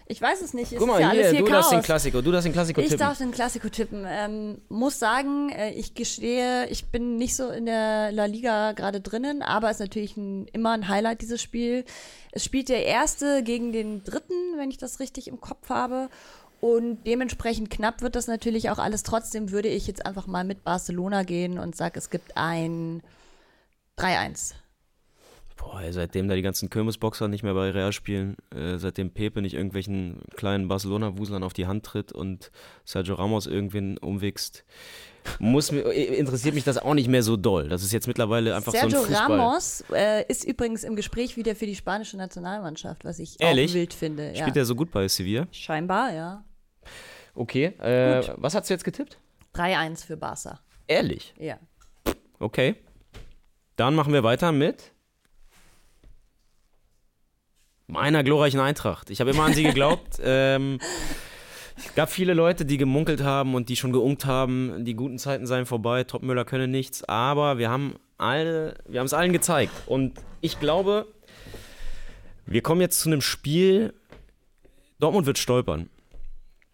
[0.07, 0.71] Ich weiß es nicht.
[0.71, 1.61] Es Guck ist mal, ja alles hier, hier du Chaos.
[1.61, 2.99] darfst den Klassiker, du darfst den Klassiker Ich tippen.
[2.99, 4.05] darf den Klassiko tippen.
[4.07, 9.01] Ähm, muss sagen, äh, ich gestehe, ich bin nicht so in der La Liga gerade
[9.01, 11.85] drinnen, aber es ist natürlich ein, immer ein Highlight, dieses Spiel.
[12.31, 16.09] Es spielt der Erste gegen den Dritten, wenn ich das richtig im Kopf habe.
[16.61, 19.01] Und dementsprechend knapp wird das natürlich auch alles.
[19.03, 23.01] Trotzdem würde ich jetzt einfach mal mit Barcelona gehen und sage, es gibt ein
[23.97, 24.53] 3-1.
[25.55, 29.41] Boah, ey, seitdem da die ganzen Kirmesboxer nicht mehr bei Real spielen, äh, seitdem Pepe
[29.41, 32.51] nicht irgendwelchen kleinen Barcelona-Wuslern auf die Hand tritt und
[32.83, 34.65] Sergio Ramos irgendwen umwichst,
[35.39, 37.69] muss interessiert mich das auch nicht mehr so doll.
[37.69, 39.39] Das ist jetzt mittlerweile einfach Sergio so ein Fußball.
[39.39, 43.71] Ramos äh, ist übrigens im Gespräch wieder für die spanische Nationalmannschaft, was ich Ehrlich?
[43.71, 44.31] auch wild finde.
[44.31, 44.41] Ja.
[44.41, 45.47] Spielt er so gut bei Sevilla?
[45.51, 46.43] Scheinbar, ja.
[47.33, 47.65] Okay.
[47.79, 49.17] Äh, was hast du jetzt getippt?
[49.55, 50.59] 3-1 für Barca.
[50.87, 51.33] Ehrlich?
[51.39, 51.57] Ja.
[52.39, 52.75] Okay.
[53.75, 54.91] Dann machen wir weiter mit
[57.87, 59.09] meiner glorreichen Eintracht.
[59.09, 60.19] Ich habe immer an sie geglaubt.
[60.23, 60.79] ähm,
[61.77, 65.45] es gab viele Leute, die gemunkelt haben und die schon geunkt haben, die guten Zeiten
[65.45, 69.73] seien vorbei, Topmüller könne nichts, aber wir haben alle, wir haben es allen gezeigt.
[69.85, 71.05] Und ich glaube,
[72.45, 73.93] wir kommen jetzt zu einem Spiel.
[74.99, 75.89] Dortmund wird stolpern.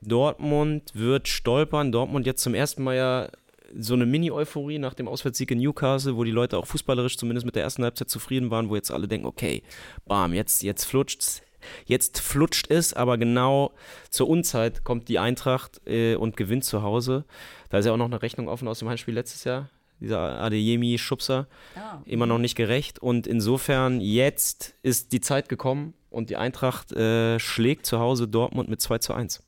[0.02, 1.92] Dortmund wird stolpern.
[1.92, 3.30] Dortmund jetzt zum ersten Mal ja
[3.78, 7.56] so eine Mini-Euphorie nach dem Auswärtssieg in Newcastle, wo die Leute auch fußballerisch zumindest mit
[7.56, 9.64] der ersten Halbzeit zufrieden waren, wo jetzt alle denken, okay,
[10.06, 11.42] bam, jetzt, jetzt flutscht's.
[11.86, 13.74] Jetzt flutscht es, aber genau
[14.10, 17.26] zur Unzeit kommt die Eintracht äh, und gewinnt zu Hause.
[17.70, 19.70] Da ist ja auch noch eine Rechnung offen aus dem Heimspiel letztes Jahr.
[20.00, 21.48] Dieser Adeyemi-Schubser.
[21.76, 22.02] Ah.
[22.06, 22.98] Immer noch nicht gerecht.
[22.98, 28.68] Und insofern, jetzt ist die Zeit gekommen und die Eintracht äh, schlägt zu Hause Dortmund
[28.68, 29.44] mit 2 zu 1.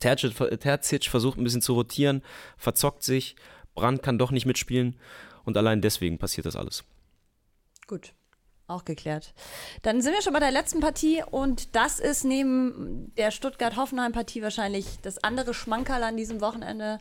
[0.00, 2.22] Terzic, Terzic versucht ein bisschen zu rotieren,
[2.56, 3.36] verzockt sich,
[3.74, 4.98] Brandt kann doch nicht mitspielen
[5.44, 6.84] und allein deswegen passiert das alles.
[7.86, 8.12] Gut.
[8.66, 9.32] Auch geklärt.
[9.80, 14.98] Dann sind wir schon bei der letzten Partie und das ist neben der Stuttgart-Hoffenheim-Partie wahrscheinlich
[15.00, 16.98] das andere Schmankerl an diesem Wochenende.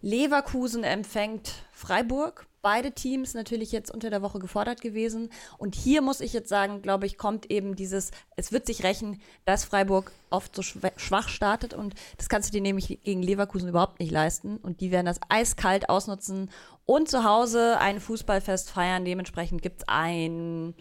[0.00, 2.46] Leverkusen empfängt Freiburg.
[2.60, 5.30] Beide Teams natürlich jetzt unter der Woche gefordert gewesen.
[5.58, 9.20] Und hier muss ich jetzt sagen, glaube ich, kommt eben dieses, es wird sich rächen,
[9.44, 11.72] dass Freiburg oft so schwach startet.
[11.72, 14.56] Und das kannst du dir nämlich gegen Leverkusen überhaupt nicht leisten.
[14.56, 16.50] Und die werden das eiskalt ausnutzen
[16.84, 19.04] und zu Hause ein Fußballfest feiern.
[19.04, 20.74] Dementsprechend gibt es ein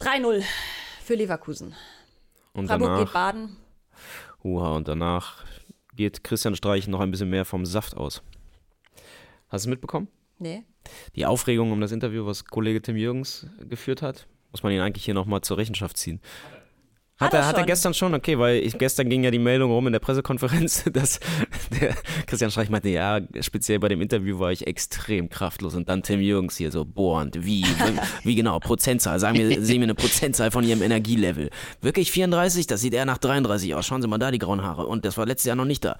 [0.00, 0.42] 3-0
[1.04, 1.74] für Leverkusen.
[2.54, 3.56] Und Freiburg danach, geht baden.
[4.42, 5.44] Uha, und danach
[5.98, 8.22] geht Christian Streich noch ein bisschen mehr vom Saft aus.
[9.48, 10.06] Hast du es mitbekommen?
[10.38, 10.62] Nee.
[11.16, 15.04] Die Aufregung um das Interview, was Kollege Tim Jürgens geführt hat, muss man ihn eigentlich
[15.04, 16.20] hier nochmal zur Rechenschaft ziehen.
[17.20, 19.40] Hat, Hat er, er hat er gestern schon, okay, weil ich, gestern ging ja die
[19.40, 21.18] Meldung rum in der Pressekonferenz, dass
[21.80, 21.94] der
[22.26, 26.20] Christian Streich meinte, ja, speziell bei dem Interview war ich extrem kraftlos und dann Tim
[26.20, 27.64] Jürgens hier so bohrend, wie,
[28.22, 31.50] wie genau, Prozentzahl, sagen wir, sehen wir eine Prozentzahl von ihrem Energielevel.
[31.82, 34.86] Wirklich 34, das sieht eher nach 33 aus, schauen Sie mal da die grauen Haare
[34.86, 35.98] und das war letztes Jahr noch nicht da.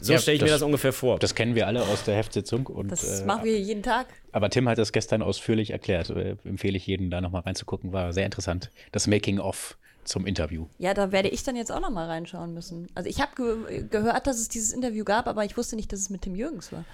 [0.00, 1.18] So Ja, stelle ich mir das- das ungefähr vor.
[1.18, 2.66] Das kennen wir alle aus der Heftsitzung.
[2.66, 4.06] Und, Das äh, machen wir jeden Tag.
[4.32, 6.10] aber Tim hat das gestern ausführlich erklärt.
[6.10, 7.92] Äh, empfehle ich jedem, da nochmal reinzugucken.
[7.92, 8.70] War sehr interessant.
[8.92, 9.76] Das Making-of
[10.08, 10.66] zum Interview.
[10.78, 12.88] Ja, da werde ich dann jetzt auch noch mal reinschauen müssen.
[12.94, 16.00] Also ich habe ge gehört, dass es dieses Interview gab, aber ich wusste nicht, dass
[16.00, 16.84] es mit Tim Jürgens war.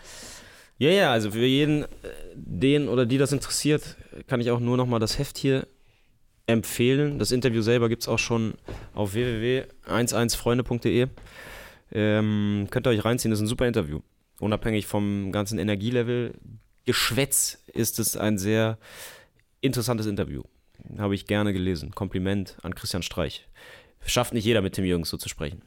[0.79, 1.87] Ja, ja, also für jeden, äh,
[2.35, 3.97] den oder die das interessiert,
[4.27, 5.67] kann ich auch nur nochmal das Heft hier
[6.47, 7.19] empfehlen.
[7.19, 8.55] Das Interview selber gibt es auch schon
[8.95, 11.09] auf www.11freunde.de.
[11.93, 14.01] Ähm, könnt ihr euch reinziehen, das ist ein super Interview.
[14.41, 16.35] Unabhängig vom ganzen Energielevel,
[16.85, 18.79] Geschwätz ist es ein sehr
[19.61, 20.43] interessantes Interview.
[20.99, 21.95] Habe ich gerne gelesen.
[21.95, 23.47] Kompliment an Christian Streich.
[24.07, 25.63] Schafft nicht jeder mit Tim Jürgens so zu sprechen.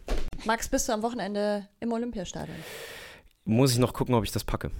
[0.45, 2.55] Max, bist du am Wochenende im Olympiastadion?
[3.45, 4.71] Muss ich noch gucken, ob ich das packe.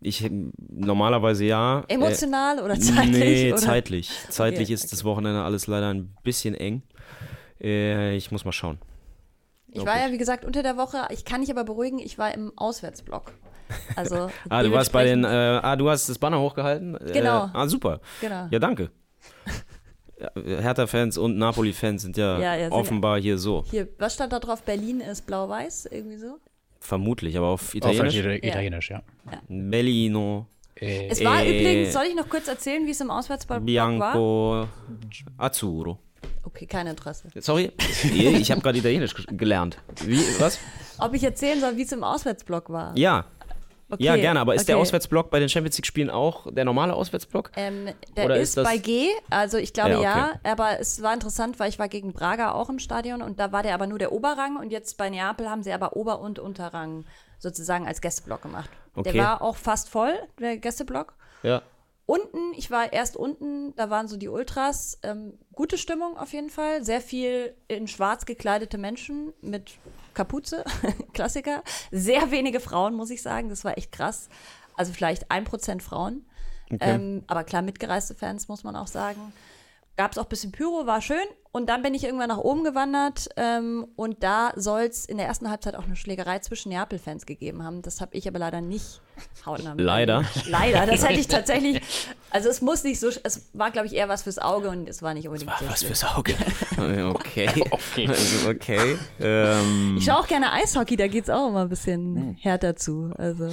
[0.00, 0.28] Ich
[0.68, 1.84] normalerweise ja.
[1.86, 3.18] Äh, Emotional oder zeitlich?
[3.18, 3.60] Nee, oder?
[3.60, 4.10] zeitlich.
[4.30, 4.90] Zeitlich Okay, ist okay.
[4.90, 6.82] das Wochenende alles leider ein bisschen eng.
[7.60, 8.78] Äh, ich muss mal schauen.
[9.72, 11.06] Ich war ja, wie gesagt, unter der Woche.
[11.10, 13.32] Ich kann dich aber beruhigen, ich war im Auswärtsblock.
[13.94, 16.98] Also Ah, du warst bei den, äh, ah, du hast das Banner hochgehalten?
[17.12, 17.44] Genau.
[17.44, 18.00] Äh, ah, super.
[18.20, 18.48] Genau.
[18.50, 18.90] Ja, danke.
[20.18, 20.30] Ja,
[20.60, 23.64] Hertha-Fans und Napoli-Fans sind ja, Ja, ja, sind- offenbar hier so.
[23.70, 24.62] Hier, was stand da drauf?
[24.62, 26.38] Berlin ist blau-weiß, irgendwie so.
[26.78, 28.16] Vermutlich, aber auf Auf Italienisch.
[28.16, 29.02] Italienisch, Italienisch ja.
[29.48, 33.58] Bellino, Äh, Es war Äh, übrigens, soll ich noch kurz erzählen, wie es im Auswärtsblock
[33.58, 33.64] war?
[33.64, 34.66] Bianco,
[35.36, 35.98] Azzurro.
[36.42, 37.28] Okay, kein Interesse.
[37.38, 37.70] Sorry,
[38.02, 39.78] ich habe gerade Italienisch ge- gelernt.
[40.04, 40.58] Wie, was?
[40.98, 42.96] Ob ich erzählen soll, wie es im Auswärtsblock war?
[42.96, 43.26] Ja,
[43.90, 44.40] Okay, ja, gerne.
[44.40, 44.82] Aber ist der okay.
[44.82, 47.50] Auswärtsblock bei den Champions League-Spielen auch der normale Auswärtsblock?
[47.56, 50.50] Ähm, der Oder ist, ist bei G, also ich glaube Ja, ja, okay.
[50.50, 53.62] aber es war interessant, weil ich war gegen Braga auch im Stadion und da war
[53.62, 57.04] der aber nur der Oberrang und jetzt bei Neapel haben sie aber Ober- und Unterrang
[57.38, 58.70] sozusagen als Gästeblock gemacht.
[58.94, 59.12] Okay.
[59.12, 61.14] Der war auch fast voll, der Gästeblock.
[61.42, 61.62] Ja.
[62.10, 64.98] Unten, ich war erst unten, da waren so die Ultras.
[65.04, 66.84] Ähm, gute Stimmung auf jeden Fall.
[66.84, 69.78] Sehr viel in schwarz gekleidete Menschen mit
[70.12, 70.64] Kapuze,
[71.12, 71.62] Klassiker.
[71.92, 73.48] Sehr wenige Frauen, muss ich sagen.
[73.48, 74.28] Das war echt krass.
[74.74, 76.26] Also vielleicht ein Prozent Frauen.
[76.80, 79.32] Ähm, aber klar, mitgereiste Fans, muss man auch sagen.
[79.96, 81.28] Gab es auch ein bisschen Pyro, war schön.
[81.52, 83.28] Und dann bin ich irgendwann nach oben gewandert.
[83.36, 87.64] Ähm, und da soll es in der ersten Halbzeit auch eine Schlägerei zwischen Neapel-Fans gegeben
[87.64, 87.82] haben.
[87.82, 89.00] Das habe ich aber leider nicht
[89.44, 89.74] hautnah.
[89.76, 90.24] Leider.
[90.46, 91.82] Leider, das hätte ich tatsächlich.
[92.30, 95.02] Also es muss nicht so, es war glaube ich eher was fürs Auge und es
[95.02, 95.88] war nicht unbedingt so Was schlimm.
[95.88, 96.34] fürs Auge.
[97.10, 97.48] Okay.
[97.70, 98.08] Okay.
[98.08, 98.96] Also, okay.
[99.20, 102.36] Ähm, Ich schaue auch gerne Eishockey, da geht es auch immer ein bisschen Hm.
[102.40, 103.12] härter zu.
[103.18, 103.50] Also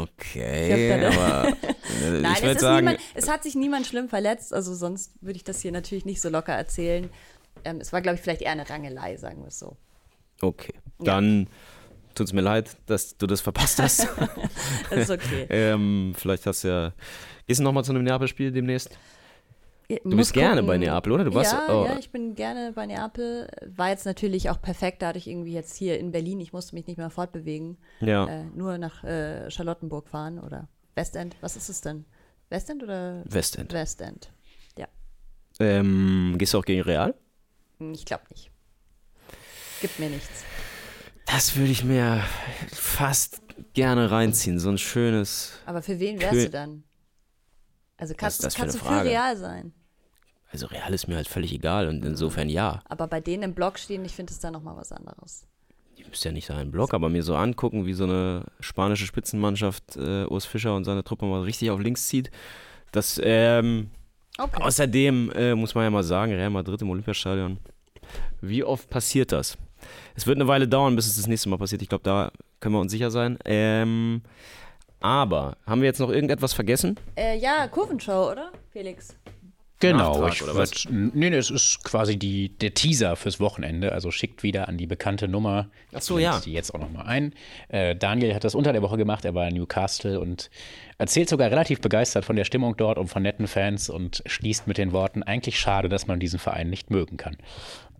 [0.00, 0.88] okay.
[0.88, 4.52] Ich aber äh, nein, ich es, ist sagen, niemand, es hat sich niemand schlimm verletzt,
[4.54, 7.10] also sonst würde ich das hier natürlich nicht so locker erzählen.
[7.64, 9.76] Ähm, es war glaube ich vielleicht eher eine Rangelei, sagen wir es so.
[10.42, 10.74] okay.
[10.98, 11.48] Dann
[12.14, 14.08] tut es mir leid, dass du das verpasst hast.
[14.90, 15.46] Das ist okay.
[15.50, 16.92] ähm, vielleicht hast du ja.
[17.46, 18.96] Gehst du nochmal zu einem Neapel-Spiel demnächst?
[19.88, 21.24] Du bist gerne bei Neapel, oder?
[21.24, 21.84] Du warst- ja, oh.
[21.84, 23.48] ja, ich bin gerne bei Neapel.
[23.66, 26.96] War jetzt natürlich auch perfekt, dadurch irgendwie jetzt hier in Berlin, ich musste mich nicht
[26.96, 27.76] mehr fortbewegen.
[28.00, 28.26] Ja.
[28.26, 31.36] Äh, nur nach äh, Charlottenburg fahren oder Westend.
[31.42, 32.06] Was ist es denn?
[32.48, 33.72] Westend oder Westend.
[33.72, 34.32] Westend?
[34.78, 34.86] Ja,
[35.60, 37.14] Ähm, gehst du auch gegen Real?
[37.78, 38.50] Hm, ich glaube nicht.
[39.80, 40.44] Gibt mir nichts.
[41.26, 42.22] Das würde ich mir
[42.72, 44.58] fast gerne reinziehen.
[44.58, 45.58] So ein schönes.
[45.66, 46.84] Aber für wen wärst Kö- du dann?
[47.96, 49.72] Also kannst, das für kannst du für real sein.
[50.50, 52.82] Also Real ist mir halt völlig egal und insofern ja.
[52.88, 55.48] Aber bei denen im Blog stehen, ich finde es dann nochmal was anderes.
[55.96, 59.96] Ich müsste ja nicht seinen Blog, aber mir so angucken, wie so eine spanische Spitzenmannschaft
[59.96, 62.30] äh, Urs Fischer und seine Truppe mal richtig auf links zieht.
[62.92, 63.90] Das, ähm,
[64.38, 64.62] Okay.
[64.62, 67.58] außerdem äh, muss man ja mal sagen, Real Madrid im Olympiastadion.
[68.40, 69.56] Wie oft passiert das?
[70.14, 71.82] Es wird eine Weile dauern, bis es das nächste Mal passiert.
[71.82, 73.38] Ich glaube, da können wir uns sicher sein.
[73.44, 74.22] Ähm,
[75.00, 76.98] Aber haben wir jetzt noch irgendetwas vergessen?
[77.16, 79.16] Äh, ja, Kurvenshow, oder, Felix?
[79.88, 83.92] Genau, Nachtrag ich oder würd, nee, nee, es ist quasi die, der Teaser fürs Wochenende,
[83.92, 85.68] also schickt wieder an die bekannte Nummer.
[85.92, 86.40] Ach so, ja.
[86.40, 87.34] die jetzt auch nochmal ein.
[87.68, 90.50] Äh, Daniel hat das unter der Woche gemacht, er war in Newcastle und
[90.98, 94.78] erzählt sogar relativ begeistert von der Stimmung dort und von netten Fans und schließt mit
[94.78, 97.36] den Worten, eigentlich schade, dass man diesen Verein nicht mögen kann.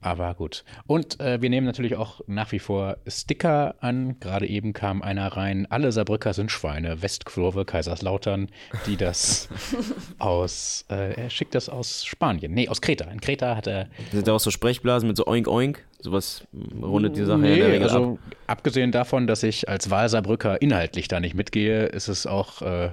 [0.04, 0.64] Aber gut.
[0.86, 4.20] Und äh, wir nehmen natürlich auch nach wie vor Sticker an.
[4.20, 5.66] Gerade eben kam einer rein.
[5.70, 7.00] Alle Saarbrücker sind Schweine.
[7.00, 8.50] Westkurve, Kaiserslautern,
[8.86, 9.48] die das
[10.18, 12.52] aus, äh, er schickt das aus Spanien.
[12.52, 13.06] Nee, aus Kreta.
[13.06, 13.88] In Kreta hat er.
[14.12, 15.82] Sind da auch so Sprechblasen mit so Oink Oink?
[16.00, 16.46] Sowas
[16.82, 18.36] rundet die Sache ja in Nee, der Regel also ab.
[18.46, 22.90] abgesehen davon, dass ich als Wahlsaarbrücker inhaltlich da nicht mitgehe, ist es auch äh,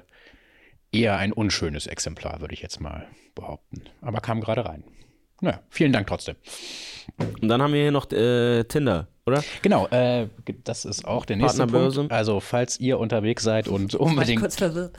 [0.93, 3.83] eher ein unschönes Exemplar, würde ich jetzt mal behaupten.
[4.01, 4.85] Aber kam gerade rein.
[5.41, 6.35] Naja, vielen Dank trotzdem.
[7.17, 9.43] Und dann haben wir hier noch äh, Tinder, oder?
[9.61, 10.27] Genau, äh,
[10.63, 12.01] das ist auch der nächste Partnerbörse.
[12.01, 12.13] Punkt.
[12.13, 14.41] Also, falls ihr unterwegs seid und unbedingt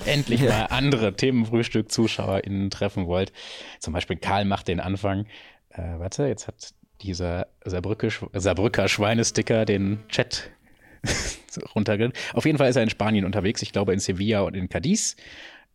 [0.05, 3.33] endlich mal andere Themenfrühstück-ZuschauerInnen treffen wollt,
[3.79, 5.27] zum Beispiel Karl macht den Anfang.
[5.71, 10.51] Äh, warte, jetzt hat dieser Saarbrücke, Saarbrücker Schweinesticker den Chat
[11.75, 12.17] runtergeladen.
[12.35, 15.17] Auf jeden Fall ist er in Spanien unterwegs, ich glaube in Sevilla und in Cadiz.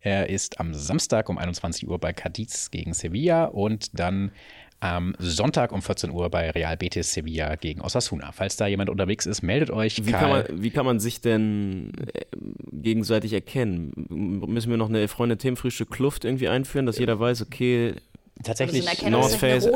[0.02, 4.32] Er ist am Samstag um 21 Uhr bei Cadiz gegen Sevilla und dann
[4.80, 8.32] am Sonntag um 14 Uhr bei Real Betis Sevilla gegen Osasuna.
[8.32, 10.06] Falls da jemand unterwegs ist, meldet euch.
[10.06, 12.26] Wie kann, man, wie kann man sich denn äh,
[12.72, 13.92] gegenseitig erkennen?
[14.10, 17.96] Müssen wir noch eine Freunde Themenfrühstück Kluft irgendwie einführen, dass jeder weiß, okay,
[18.44, 19.68] tatsächlich Also North Face,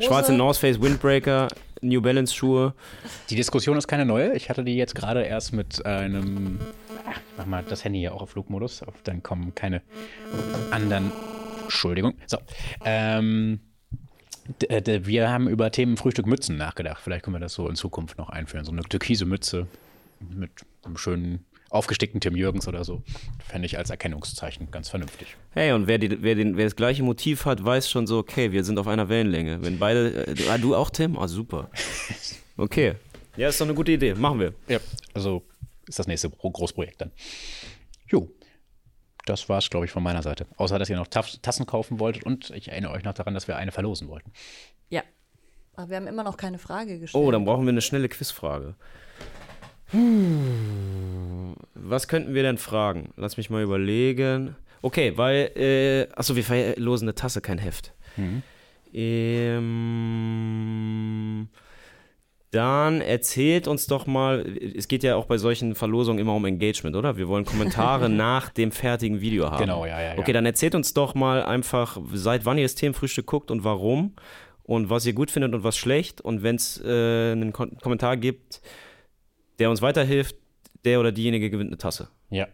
[0.00, 1.46] schwarze North Face Windbreaker,
[1.80, 2.74] New Balance Schuhe.
[3.30, 4.34] Die Diskussion ist keine neue.
[4.34, 6.58] Ich hatte die jetzt gerade erst mit einem.
[7.10, 8.82] Ach, mach mal das Handy hier auch auf Flugmodus.
[8.82, 9.82] Auf- Dann kommen keine
[10.70, 11.12] anderen.
[11.64, 12.14] Entschuldigung.
[12.26, 12.38] So.
[12.84, 13.60] Ähm,
[14.68, 17.00] äh, wir haben über Themen Frühstück Mützen nachgedacht.
[17.02, 18.64] Vielleicht können wir das so in Zukunft noch einführen.
[18.64, 19.66] So eine türkise Mütze
[20.34, 20.50] mit
[20.84, 23.02] einem schönen aufgestickten Tim Jürgens oder so.
[23.46, 25.36] Fände ich als Erkennungszeichen ganz vernünftig.
[25.52, 28.50] Hey, und wer, die, wer, den, wer das gleiche Motiv hat, weiß schon so, okay,
[28.50, 29.62] wir sind auf einer Wellenlänge.
[29.62, 31.16] Wenn beide, äh, du- ah, du auch, Tim?
[31.18, 31.70] Ah, super.
[32.56, 32.94] Okay.
[33.38, 34.12] Ja, ist doch eine gute Idee.
[34.14, 34.52] Machen wir.
[34.68, 34.80] Ja,
[35.14, 35.42] also
[35.90, 37.10] ist das nächste Gro- Großprojekt dann.
[38.08, 38.30] Jo,
[39.26, 40.46] das war's, glaube ich, von meiner Seite.
[40.56, 43.56] Außer, dass ihr noch Tassen kaufen wolltet und ich erinnere euch noch daran, dass wir
[43.56, 44.32] eine verlosen wollten.
[44.88, 45.02] Ja.
[45.76, 47.22] Aber wir haben immer noch keine Frage gestellt.
[47.24, 48.74] Oh, dann brauchen wir eine schnelle Quizfrage.
[49.92, 53.12] Hm, was könnten wir denn fragen?
[53.16, 54.56] Lass mich mal überlegen.
[54.82, 57.92] Okay, weil, äh, achso, wir verlosen eine Tasse, kein Heft.
[60.40, 61.48] Ähm,
[62.50, 64.40] dann erzählt uns doch mal,
[64.76, 67.16] es geht ja auch bei solchen Verlosungen immer um Engagement, oder?
[67.16, 69.60] Wir wollen Kommentare nach dem fertigen Video haben.
[69.60, 70.18] Genau, ja, ja, ja.
[70.18, 74.14] Okay, dann erzählt uns doch mal einfach, seit wann ihr das Themenfrühstück guckt und warum
[74.64, 76.20] und was ihr gut findet und was schlecht.
[76.20, 78.60] Und wenn es äh, einen Kon Kommentar gibt,
[79.60, 80.34] der uns weiterhilft,
[80.84, 82.08] der oder diejenige gewinnt eine Tasse.
[82.30, 82.48] Ja,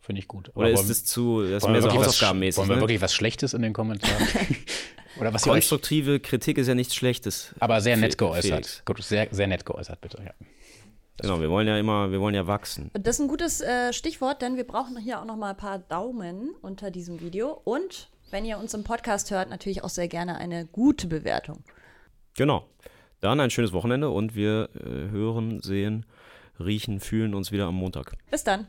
[0.00, 0.48] finde ich gut.
[0.56, 2.58] Oder Aber ist es zu, das ist mehr so wirklich was- hausaufgabenmäßig?
[2.58, 2.82] Wollen wir Ne?
[2.82, 4.26] wirklich was Schlechtes in den Kommentaren?
[5.18, 7.54] Oder was ihr euch, Konstruktive Kritik ist ja nichts Schlechtes.
[7.60, 8.44] aber sehr nett geäußert.
[8.44, 8.82] Felix.
[8.84, 10.22] Gut, sehr, sehr nett geäußert, bitte.
[10.24, 10.32] Ja.
[11.20, 12.90] Genau, wir wollen ja immer, wir wollen ja wachsen.
[12.94, 15.78] Das ist ein gutes äh, Stichwort, denn wir brauchen hier auch noch mal ein paar
[15.80, 17.60] Daumen unter diesem Video.
[17.64, 21.64] Und wenn ihr uns im Podcast hört, natürlich auch sehr gerne eine gute Bewertung.
[22.36, 22.68] Genau.
[23.20, 26.06] Dann ein schönes Wochenende und wir äh, hören, sehen,
[26.60, 28.12] riechen, fühlen uns wieder am Montag.
[28.30, 28.68] Bis dann.